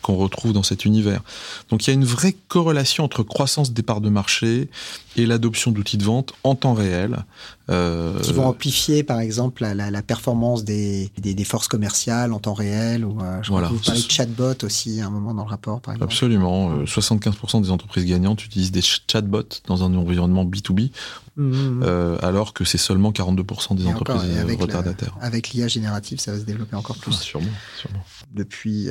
qu'on 0.02 0.16
retrouve 0.16 0.54
dans 0.54 0.64
cet 0.64 0.86
univers. 0.86 1.22
Donc 1.70 1.86
il 1.86 1.88
y 1.88 1.92
a 1.92 1.94
une 1.94 2.06
vraie 2.06 2.36
corrélation 2.48 3.04
entre 3.04 3.24
croissance 3.24 3.45
croissance 3.46 3.74
des 3.74 3.84
parts 3.84 4.02
de 4.02 4.10
marché 4.10 4.70
et 5.18 5.28
l'adoption 5.28 5.70
d'outils 5.70 5.98
de 5.98 6.04
vente 6.04 6.34
en 6.44 6.56
temps 6.56 6.74
réel. 6.74 7.26
Euh, 7.70 8.20
qui 8.22 8.34
vont 8.34 8.48
amplifier, 8.48 9.04
par 9.04 9.20
exemple, 9.20 9.64
la, 9.64 10.02
performance 10.02 10.64
des, 10.64 11.12
des, 11.20 11.44
forces 11.44 11.68
commerciales 11.68 12.34
en 12.34 12.40
temps 12.40 12.56
réel. 12.56 13.06
Ou, 13.06 13.22
euh, 13.22 13.38
je 13.44 13.52
voilà. 13.52 13.68
vous 13.68 13.78
parlez 13.78 14.02
de 14.02 14.10
chatbot 14.10 14.56
aussi 14.64 15.00
à 15.00 15.06
un 15.06 15.10
moment 15.12 15.36
dans 15.36 15.44
le 15.44 15.50
rapport, 15.50 15.80
par 15.80 15.94
exemple. 15.94 16.12
Absolument. 16.12 16.84
75% 16.86 17.58
euh, 17.58 17.62
des 17.62 17.70
entreprises 17.70 18.06
gagnantes 18.06 18.44
utilisent 18.44 18.72
des 18.72 18.82
chatbots 18.82 19.62
dans 19.68 19.84
un 19.84 19.94
environnement 19.94 20.44
B2B, 20.44 20.90
mmh, 21.38 21.44
mmh, 21.44 21.80
mmh. 21.80 22.18
alors 22.24 22.54
que 22.54 22.66
c'est 22.66 22.80
seulement 22.80 23.12
42% 23.12 23.76
des 23.76 23.86
entreprises 23.86 24.60
retardataires. 24.60 25.16
avec 25.22 25.50
l'IA 25.50 25.68
générative, 25.68 26.20
ça 26.20 26.32
va 26.32 26.40
se 26.40 26.46
développer 26.46 26.76
encore 26.76 26.98
plus. 26.98 27.16
Ah, 27.16 27.22
sûrement, 27.22 27.52
sûrement. 27.80 28.04
Depuis, 28.34 28.90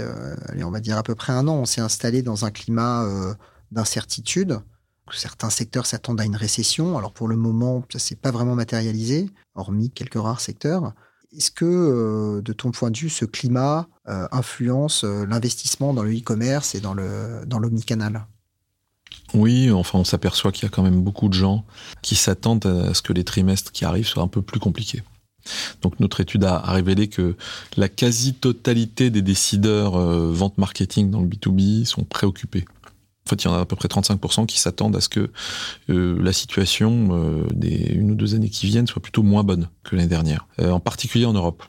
allez, 0.49 0.63
on 0.63 0.71
va 0.71 0.79
dire 0.79 0.97
à 0.97 1.03
peu 1.03 1.17
près 1.17 1.33
un 1.33 1.49
an, 1.49 1.57
on 1.57 1.65
s'est 1.65 1.81
installé 1.81 2.23
dans 2.23 2.45
un 2.45 2.53
climat 2.53 3.05
d'incertitude. 3.75 4.61
Certains 5.13 5.51
secteurs 5.51 5.87
s'attendent 5.87 6.21
à 6.21 6.25
une 6.25 6.37
récession. 6.37 6.97
Alors 6.97 7.13
pour 7.13 7.29
le 7.29 7.37
moment, 7.37 7.85
ça 7.93 7.99
s'est 7.99 8.17
pas 8.17 8.31
vraiment 8.31 8.55
matérialisé, 8.55 9.29
hormis 9.55 9.91
quelques 9.91 10.21
rares 10.21 10.41
secteurs. 10.41 10.95
Est-ce 11.37 11.51
que, 11.51 11.65
euh, 11.65 12.43
de 12.43 12.53
ton 12.53 12.71
point 12.71 12.91
de 12.91 12.97
vue, 12.97 13.11
ce 13.11 13.25
climat 13.25 13.89
euh, 14.09 14.27
influence 14.31 15.05
euh, 15.05 15.27
l'investissement 15.27 15.93
dans 15.93 16.05
le 16.05 16.17
e-commerce 16.17 16.75
et 16.75 16.81
dans 16.81 16.95
le 16.95 17.43
dans 17.47 17.59
l'omnicanal? 17.59 18.27
Oui, 19.35 19.71
enfin, 19.73 19.99
on 19.99 20.05
s'aperçoit 20.05 20.53
qu'il 20.53 20.63
y 20.65 20.67
a 20.67 20.69
quand 20.69 20.83
même 20.83 21.03
beaucoup 21.03 21.29
de 21.29 21.35
gens 21.35 21.65
qui 22.03 22.15
s'attendent 22.15 22.67
à 22.67 22.95
ce 22.95 23.03
que 23.03 23.13
les 23.13 23.25
trimestres 23.25 23.73
qui 23.73 23.85
arrivent 23.85 24.07
soient 24.07 24.23
un 24.23 24.29
peu 24.29 24.43
plus 24.43 24.61
compliqués. 24.61 25.03
Donc 25.83 25.99
notre 25.99 26.21
étude 26.21 26.45
a, 26.45 26.61
révélé 26.61 27.09
que 27.09 27.37
la 27.77 27.89
quasi-totalité 27.89 29.11
des 29.11 29.23
décideurs 29.23 29.99
vente 29.99 30.57
marketing 30.57 31.11
dans 31.11 31.21
le 31.21 31.27
B2B 31.27 31.85
sont 31.85 32.05
préoccupés 32.05 32.65
en 33.27 33.31
fait, 33.31 33.43
il 33.43 33.47
y 33.47 33.49
en 33.49 33.55
a 33.55 33.61
à 33.61 33.65
peu 33.65 33.77
près 33.77 33.89
35% 33.89 34.45
qui 34.45 34.61
s'attendent 34.61 34.97
à 34.97 35.01
ce 35.01 35.09
que 35.09 35.31
euh, 35.89 36.23
la 36.23 36.33
situation 36.35 37.09
euh, 37.13 37.47
des 37.55 37.93
une 37.95 38.11
ou 38.11 38.15
deux 38.15 38.35
années 38.35 38.51
qui 38.51 38.67
viennent 38.67 38.87
soit 38.87 39.01
plutôt 39.01 39.23
moins 39.23 39.45
bonne 39.45 39.69
que 39.83 39.97
l'année 39.97 40.09
dernière, 40.09 40.47
euh, 40.61 40.71
en 40.71 40.81
particulier 40.81 41.25
en 41.25 41.33
Europe. 41.33 41.63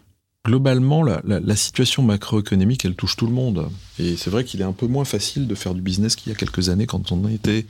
Globalement, 0.45 1.01
la, 1.01 1.21
la, 1.23 1.55
situation 1.55 2.03
macroéconomique, 2.03 2.85
elle 2.85 2.93
touche 2.93 3.15
tout 3.15 3.25
le 3.25 3.31
monde. 3.31 3.67
Et 3.97 4.15
c'est 4.15 4.29
vrai 4.29 4.43
qu'il 4.43 4.61
est 4.61 4.65
un 4.65 4.73
peu 4.73 4.85
moins 4.85 5.05
facile 5.05 5.47
de 5.47 5.55
faire 5.55 5.73
du 5.73 5.81
business 5.81 6.15
qu'il 6.15 6.31
y 6.31 6.35
a 6.35 6.37
quelques 6.37 6.69
années 6.69 6.85
quand 6.85 7.11
on 7.11 7.27
était 7.27 7.65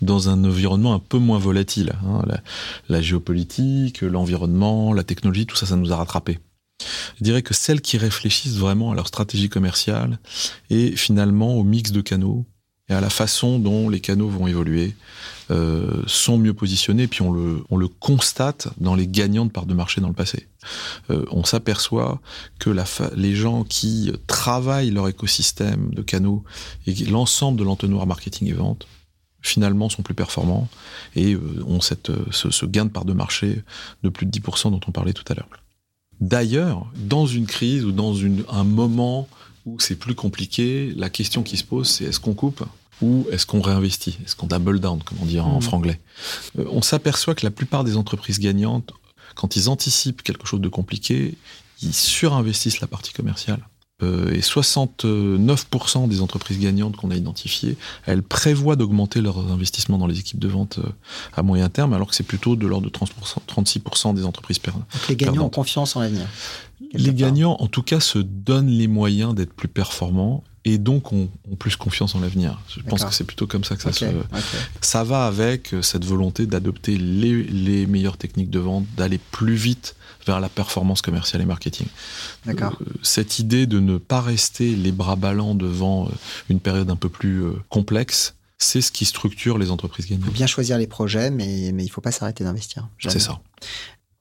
dans 0.00 0.28
un 0.28 0.44
environnement 0.44 0.94
un 0.94 1.00
peu 1.00 1.18
moins 1.18 1.40
volatile. 1.40 1.94
Hein. 2.06 2.22
La, 2.28 2.40
la 2.88 3.02
géopolitique, 3.02 4.02
l'environnement, 4.02 4.92
la 4.92 5.02
technologie, 5.02 5.44
tout 5.44 5.56
ça, 5.56 5.66
ça 5.66 5.74
nous 5.74 5.92
a 5.92 5.96
rattrapés. 5.96 6.38
Je 7.18 7.24
dirais 7.24 7.42
que 7.42 7.52
celles 7.52 7.80
qui 7.80 7.98
réfléchissent 7.98 8.56
vraiment 8.56 8.92
à 8.92 8.94
leur 8.94 9.08
stratégie 9.08 9.48
commerciale 9.48 10.20
et 10.70 10.96
finalement 10.96 11.56
au 11.56 11.64
mix 11.64 11.90
de 11.90 12.00
canaux, 12.00 12.46
et 12.90 12.92
à 12.92 13.00
la 13.00 13.08
façon 13.10 13.58
dont 13.58 13.88
les 13.88 14.00
canaux 14.00 14.28
vont 14.28 14.46
évoluer, 14.46 14.94
euh, 15.50 16.02
sont 16.06 16.38
mieux 16.38 16.54
positionnés, 16.54 17.08
puis 17.08 17.22
on 17.22 17.32
le, 17.32 17.64
on 17.70 17.76
le 17.76 17.88
constate 17.88 18.68
dans 18.78 18.94
les 18.94 19.08
gagnants 19.08 19.46
de 19.46 19.50
parts 19.50 19.66
de 19.66 19.74
marché 19.74 20.00
dans 20.00 20.08
le 20.08 20.14
passé. 20.14 20.46
Euh, 21.10 21.24
on 21.30 21.44
s'aperçoit 21.44 22.20
que 22.58 22.70
les 23.16 23.34
gens 23.34 23.64
qui 23.64 24.12
travaillent 24.28 24.90
leur 24.90 25.08
écosystème 25.08 25.90
de 25.92 26.02
canaux 26.02 26.44
et 26.86 26.94
l'ensemble 27.06 27.58
de 27.58 27.64
l'entonnoir 27.64 28.06
marketing 28.06 28.48
et 28.48 28.52
vente, 28.52 28.86
finalement 29.42 29.88
sont 29.88 30.02
plus 30.02 30.14
performants 30.14 30.68
et 31.16 31.34
euh, 31.34 31.64
ont 31.66 31.80
cette, 31.80 32.12
ce, 32.30 32.66
gain 32.66 32.84
de 32.84 32.90
part 32.90 33.04
de 33.04 33.12
marché 33.12 33.62
de 34.02 34.08
plus 34.08 34.26
de 34.26 34.38
10% 34.38 34.70
dont 34.70 34.80
on 34.86 34.92
parlait 34.92 35.14
tout 35.14 35.24
à 35.28 35.34
l'heure. 35.34 35.48
D'ailleurs, 36.20 36.86
dans 36.96 37.26
une 37.26 37.46
crise 37.46 37.84
ou 37.84 37.92
dans 37.92 38.14
un 38.50 38.64
moment 38.64 39.26
où 39.66 39.80
c'est 39.80 39.96
plus 39.96 40.14
compliqué, 40.14 40.92
la 40.96 41.10
question 41.10 41.42
qui 41.42 41.56
se 41.56 41.64
pose, 41.64 41.88
c'est 41.88 42.04
est-ce 42.04 42.20
qu'on 42.20 42.34
coupe? 42.34 42.62
Ou 43.02 43.26
est-ce 43.32 43.46
qu'on 43.46 43.60
réinvestit? 43.60 44.18
Est-ce 44.24 44.36
qu'on 44.36 44.46
double 44.46 44.80
down, 44.80 45.02
comme 45.02 45.18
on 45.22 45.26
dit 45.26 45.40
en 45.40 45.58
Mm. 45.58 45.62
franglais? 45.62 46.00
Euh, 46.58 46.64
On 46.70 46.82
s'aperçoit 46.82 47.34
que 47.34 47.44
la 47.46 47.50
plupart 47.50 47.84
des 47.84 47.96
entreprises 47.96 48.38
gagnantes, 48.38 48.92
quand 49.34 49.56
ils 49.56 49.68
anticipent 49.68 50.22
quelque 50.22 50.46
chose 50.46 50.60
de 50.60 50.68
compliqué, 50.68 51.36
ils 51.82 51.94
surinvestissent 51.94 52.80
la 52.80 52.86
partie 52.86 53.12
commerciale. 53.12 53.60
Euh, 54.02 54.32
et 54.32 54.40
69% 54.40 56.08
des 56.08 56.20
entreprises 56.22 56.58
gagnantes 56.58 56.96
qu'on 56.96 57.10
a 57.10 57.16
identifiées, 57.16 57.76
elles 58.06 58.22
prévoient 58.22 58.76
d'augmenter 58.76 59.20
leurs 59.20 59.38
investissements 59.52 59.98
dans 59.98 60.06
les 60.06 60.18
équipes 60.18 60.38
de 60.38 60.48
vente 60.48 60.78
euh, 60.78 60.88
à 61.36 61.42
moyen 61.42 61.68
terme, 61.68 61.92
alors 61.92 62.08
que 62.08 62.14
c'est 62.14 62.22
plutôt 62.22 62.56
de 62.56 62.66
l'ordre 62.66 62.86
de 62.86 62.90
30%, 62.90 63.10
36% 63.46 64.14
des 64.14 64.24
entreprises 64.24 64.58
perdantes. 64.58 64.86
Donc 64.92 65.08
les 65.08 65.16
gagnants 65.16 65.44
ont 65.44 65.50
confiance 65.50 65.96
en 65.96 66.00
l'avenir. 66.00 66.26
Les 66.94 67.12
gagnants, 67.14 67.56
en 67.60 67.66
tout 67.66 67.82
cas, 67.82 68.00
se 68.00 68.18
donnent 68.18 68.68
les 68.70 68.88
moyens 68.88 69.34
d'être 69.34 69.52
plus 69.52 69.68
performants 69.68 70.42
et 70.64 70.78
donc 70.78 71.12
ont, 71.12 71.28
ont 71.50 71.56
plus 71.56 71.76
confiance 71.76 72.14
en 72.14 72.20
l'avenir. 72.20 72.60
Je 72.68 72.82
pense 72.82 73.04
que 73.04 73.14
c'est 73.14 73.24
plutôt 73.24 73.46
comme 73.46 73.64
ça 73.64 73.76
que 73.76 73.82
ça 73.82 73.92
se... 73.92 74.04
Ça 74.82 75.04
va 75.04 75.26
avec 75.26 75.72
euh, 75.72 75.82
cette 75.82 76.04
volonté 76.04 76.46
d'adopter 76.46 76.96
les, 76.96 77.42
les 77.44 77.86
meilleures 77.86 78.18
techniques 78.18 78.50
de 78.50 78.58
vente, 78.58 78.84
d'aller 78.96 79.18
plus 79.18 79.54
vite 79.54 79.96
vers 80.26 80.38
la 80.38 80.50
performance 80.50 81.00
commerciale 81.00 81.40
et 81.40 81.46
marketing. 81.46 81.86
D'accord. 82.44 82.76
Euh, 82.82 82.84
cette 83.02 83.38
idée 83.38 83.66
de 83.66 83.80
ne 83.80 83.96
pas 83.96 84.20
rester 84.20 84.76
les 84.76 84.92
bras 84.92 85.16
ballants 85.16 85.54
devant 85.54 86.06
euh, 86.06 86.10
une 86.50 86.60
période 86.60 86.90
un 86.90 86.96
peu 86.96 87.08
plus 87.08 87.42
euh, 87.42 87.52
complexe, 87.70 88.34
c'est 88.58 88.82
ce 88.82 88.92
qui 88.92 89.06
structure 89.06 89.56
les 89.56 89.70
entreprises 89.70 90.06
Il 90.10 90.16
faut 90.16 90.20
gagnantes. 90.20 90.34
bien 90.34 90.46
choisir 90.46 90.76
les 90.76 90.86
projets, 90.86 91.30
mais, 91.30 91.72
mais 91.72 91.84
il 91.84 91.86
ne 91.86 91.90
faut 91.90 92.02
pas 92.02 92.12
s'arrêter 92.12 92.44
d'investir. 92.44 92.86
C'est 92.98 93.18
ça. 93.18 93.40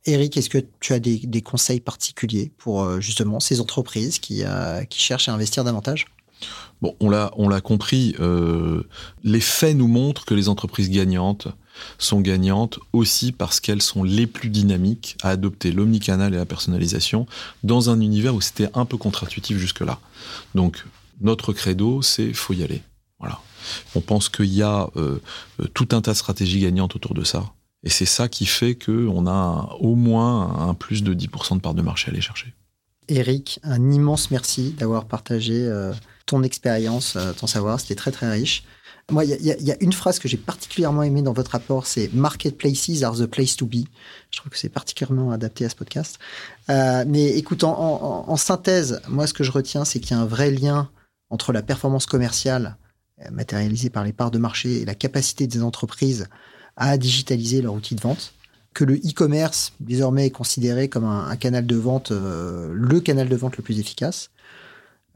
Eric, 0.05 0.37
est-ce 0.37 0.49
que 0.49 0.59
tu 0.79 0.93
as 0.93 0.99
des, 0.99 1.17
des 1.17 1.41
conseils 1.41 1.81
particuliers 1.81 2.49
pour 2.57 3.01
justement 3.01 3.41
ces 3.41 3.59
entreprises 3.59 4.19
qui, 4.19 4.43
euh, 4.45 4.85
qui 4.85 5.01
cherchent 5.01 5.27
à 5.27 5.33
investir 5.33 5.65
davantage? 5.65 6.05
Bon, 6.81 6.95
on 6.99 7.09
l'a, 7.09 7.61
compris. 7.61 8.15
euh, 8.19 8.83
les 9.23 9.41
faits 9.41 9.75
nous 9.75 9.87
montrent 9.87 10.25
que 10.25 10.33
les 10.33 10.47
entreprises 10.49 10.89
gagnantes 10.89 11.49
sont 11.97 12.21
gagnantes 12.21 12.79
aussi 12.93 13.31
parce 13.31 13.59
qu'elles 13.59 13.81
sont 13.81 14.03
les 14.03 14.27
plus 14.27 14.49
dynamiques 14.49 15.17
à 15.21 15.29
adopter 15.29 15.71
l'omnicanal 15.71 16.33
et 16.33 16.37
la 16.37 16.45
personnalisation 16.45 17.25
dans 17.63 17.89
un 17.89 17.99
univers 18.01 18.35
où 18.35 18.41
c'était 18.41 18.69
un 18.73 18.85
peu 18.85 18.97
contre-intuitif 18.97 19.57
jusque-là. 19.57 19.99
Donc, 20.55 20.85
notre 21.21 21.53
credo, 21.53 22.01
c'est 22.01 22.33
faut 22.33 22.53
y 22.53 22.63
aller. 22.63 22.81
Voilà. 23.19 23.39
On 23.95 24.01
pense 24.01 24.29
qu'il 24.29 24.53
y 24.53 24.63
a 24.63 24.89
euh, 24.95 25.19
euh, 25.59 25.65
tout 25.73 25.89
un 25.91 26.01
tas 26.01 26.11
de 26.11 26.17
stratégies 26.17 26.61
gagnantes 26.61 26.95
autour 26.95 27.13
de 27.13 27.23
ça. 27.23 27.51
Et 27.83 27.89
c'est 27.89 28.05
ça 28.05 28.27
qui 28.27 28.45
fait 28.45 28.75
qu'on 28.75 29.27
a 29.27 29.75
au 29.79 29.95
moins 29.95 30.67
un 30.67 30.73
plus 30.73 31.03
de 31.03 31.13
10% 31.13 31.55
de 31.55 31.61
part 31.61 31.73
de 31.73 31.81
marché 31.81 32.07
à 32.07 32.11
aller 32.11 32.21
chercher. 32.21 32.53
Eric, 33.07 33.59
un 33.63 33.91
immense 33.91 34.31
merci 34.31 34.71
d'avoir 34.71 35.05
partagé 35.05 35.67
ton 36.29 36.43
expérience, 36.43 37.15
euh, 37.15 37.33
ton 37.33 37.47
savoir. 37.47 37.79
C'était 37.79 37.95
très, 37.95 38.11
très 38.11 38.29
riche. 38.31 38.63
Moi, 39.11 39.25
il 39.25 39.43
y, 39.43 39.71
a- 39.71 39.83
une 39.83 39.91
phrase 39.93 40.19
que 40.19 40.27
j'ai 40.27 40.37
particulièrement 40.37 41.01
aimée 41.01 41.23
dans 41.23 41.33
votre 41.33 41.51
rapport, 41.51 41.87
c'est 41.87 42.13
Marketplaces 42.13 43.01
are 43.01 43.15
the 43.15 43.25
place 43.25 43.55
to 43.55 43.65
be. 43.65 43.85
Je 44.29 44.37
trouve 44.37 44.51
que 44.51 44.57
c'est 44.57 44.69
particulièrement 44.69 45.31
adapté 45.31 45.65
à 45.65 45.69
ce 45.69 45.75
podcast. 45.75 46.19
Euh, 46.69 47.03
mais 47.07 47.29
écoute, 47.29 47.63
en, 47.63 48.37
synthèse, 48.37 49.01
moi, 49.07 49.25
ce 49.25 49.33
que 49.33 49.43
je 49.43 49.51
retiens, 49.51 49.83
c'est 49.83 49.99
qu'il 49.99 50.15
y 50.15 50.19
a 50.19 50.21
un 50.21 50.27
vrai 50.27 50.51
lien 50.51 50.91
entre 51.31 51.51
la 51.53 51.63
performance 51.63 52.05
commerciale 52.05 52.77
euh, 53.21 53.31
matérialisée 53.31 53.89
par 53.89 54.03
les 54.03 54.13
parts 54.13 54.29
de 54.29 54.37
marché 54.37 54.81
et 54.81 54.85
la 54.85 54.93
capacité 54.93 55.47
des 55.47 55.63
entreprises 55.63 56.27
à 56.77 56.95
digitaliser 56.99 57.63
leur 57.63 57.73
outil 57.73 57.95
de 57.95 58.01
vente 58.01 58.35
que 58.75 58.83
le 58.83 58.93
e-commerce 58.97 59.73
désormais 59.79 60.27
est 60.27 60.31
considéré 60.31 60.87
comme 60.87 61.05
un, 61.05 61.35
canal 61.35 61.65
de 61.65 61.75
vente, 61.75 62.11
le 62.11 62.99
canal 62.99 63.27
de 63.27 63.35
vente 63.35 63.57
le 63.57 63.63
plus 63.63 63.79
efficace. 63.79 64.29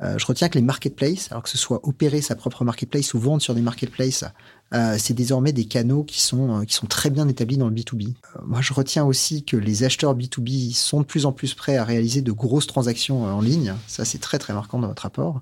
Euh, 0.01 0.17
je 0.17 0.25
retiens 0.25 0.49
que 0.49 0.57
les 0.57 0.63
marketplaces, 0.63 1.31
alors 1.31 1.43
que 1.43 1.49
ce 1.49 1.57
soit 1.57 1.79
opérer 1.87 2.21
sa 2.21 2.35
propre 2.35 2.63
marketplace 2.63 3.13
ou 3.13 3.19
vendre 3.19 3.41
sur 3.41 3.53
des 3.53 3.61
marketplaces, 3.61 4.25
euh, 4.73 4.95
c'est 4.97 5.13
désormais 5.13 5.51
des 5.51 5.65
canaux 5.65 6.03
qui 6.03 6.19
sont, 6.19 6.61
euh, 6.61 6.65
qui 6.65 6.73
sont 6.73 6.87
très 6.87 7.11
bien 7.11 7.27
établis 7.27 7.57
dans 7.57 7.69
le 7.69 7.75
B2B. 7.75 8.07
Euh, 8.07 8.39
moi, 8.43 8.61
je 8.61 8.73
retiens 8.73 9.05
aussi 9.05 9.43
que 9.43 9.55
les 9.55 9.83
acheteurs 9.83 10.15
B2B 10.15 10.73
sont 10.73 11.01
de 11.01 11.05
plus 11.05 11.25
en 11.27 11.31
plus 11.31 11.53
prêts 11.53 11.77
à 11.77 11.83
réaliser 11.83 12.21
de 12.21 12.31
grosses 12.31 12.65
transactions 12.65 13.23
en 13.23 13.39
ligne. 13.39 13.75
Ça, 13.87 14.03
c'est 14.03 14.17
très, 14.17 14.39
très 14.39 14.53
marquant 14.53 14.79
dans 14.79 14.87
votre 14.87 15.03
rapport. 15.03 15.41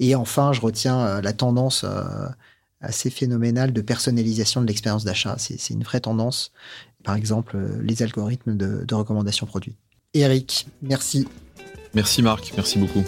Et 0.00 0.16
enfin, 0.16 0.52
je 0.52 0.60
retiens 0.60 1.20
la 1.20 1.32
tendance 1.32 1.84
assez 2.80 3.10
phénoménale 3.10 3.72
de 3.72 3.80
personnalisation 3.80 4.60
de 4.60 4.66
l'expérience 4.66 5.04
d'achat. 5.04 5.36
C'est 5.38 5.70
une 5.70 5.84
vraie 5.84 6.00
tendance 6.00 6.52
par 7.04 7.14
exemple 7.14 7.58
les 7.82 8.02
algorithmes 8.02 8.56
de, 8.56 8.84
de 8.84 8.94
recommandation 8.94 9.46
produits. 9.46 9.76
Eric, 10.14 10.66
merci. 10.82 11.28
Merci 11.94 12.22
Marc, 12.22 12.52
merci 12.56 12.78
beaucoup. 12.78 13.04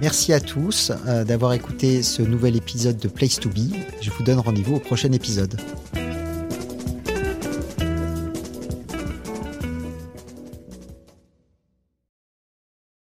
Merci 0.00 0.32
à 0.32 0.40
tous 0.40 0.90
euh, 1.06 1.22
d'avoir 1.22 1.52
écouté 1.52 2.02
ce 2.02 2.22
nouvel 2.22 2.56
épisode 2.56 2.98
de 2.98 3.06
Place 3.06 3.38
to 3.38 3.48
Be. 3.48 3.72
Je 4.00 4.10
vous 4.10 4.24
donne 4.24 4.40
rendez-vous 4.40 4.76
au 4.76 4.80
prochain 4.80 5.12
épisode. 5.12 5.60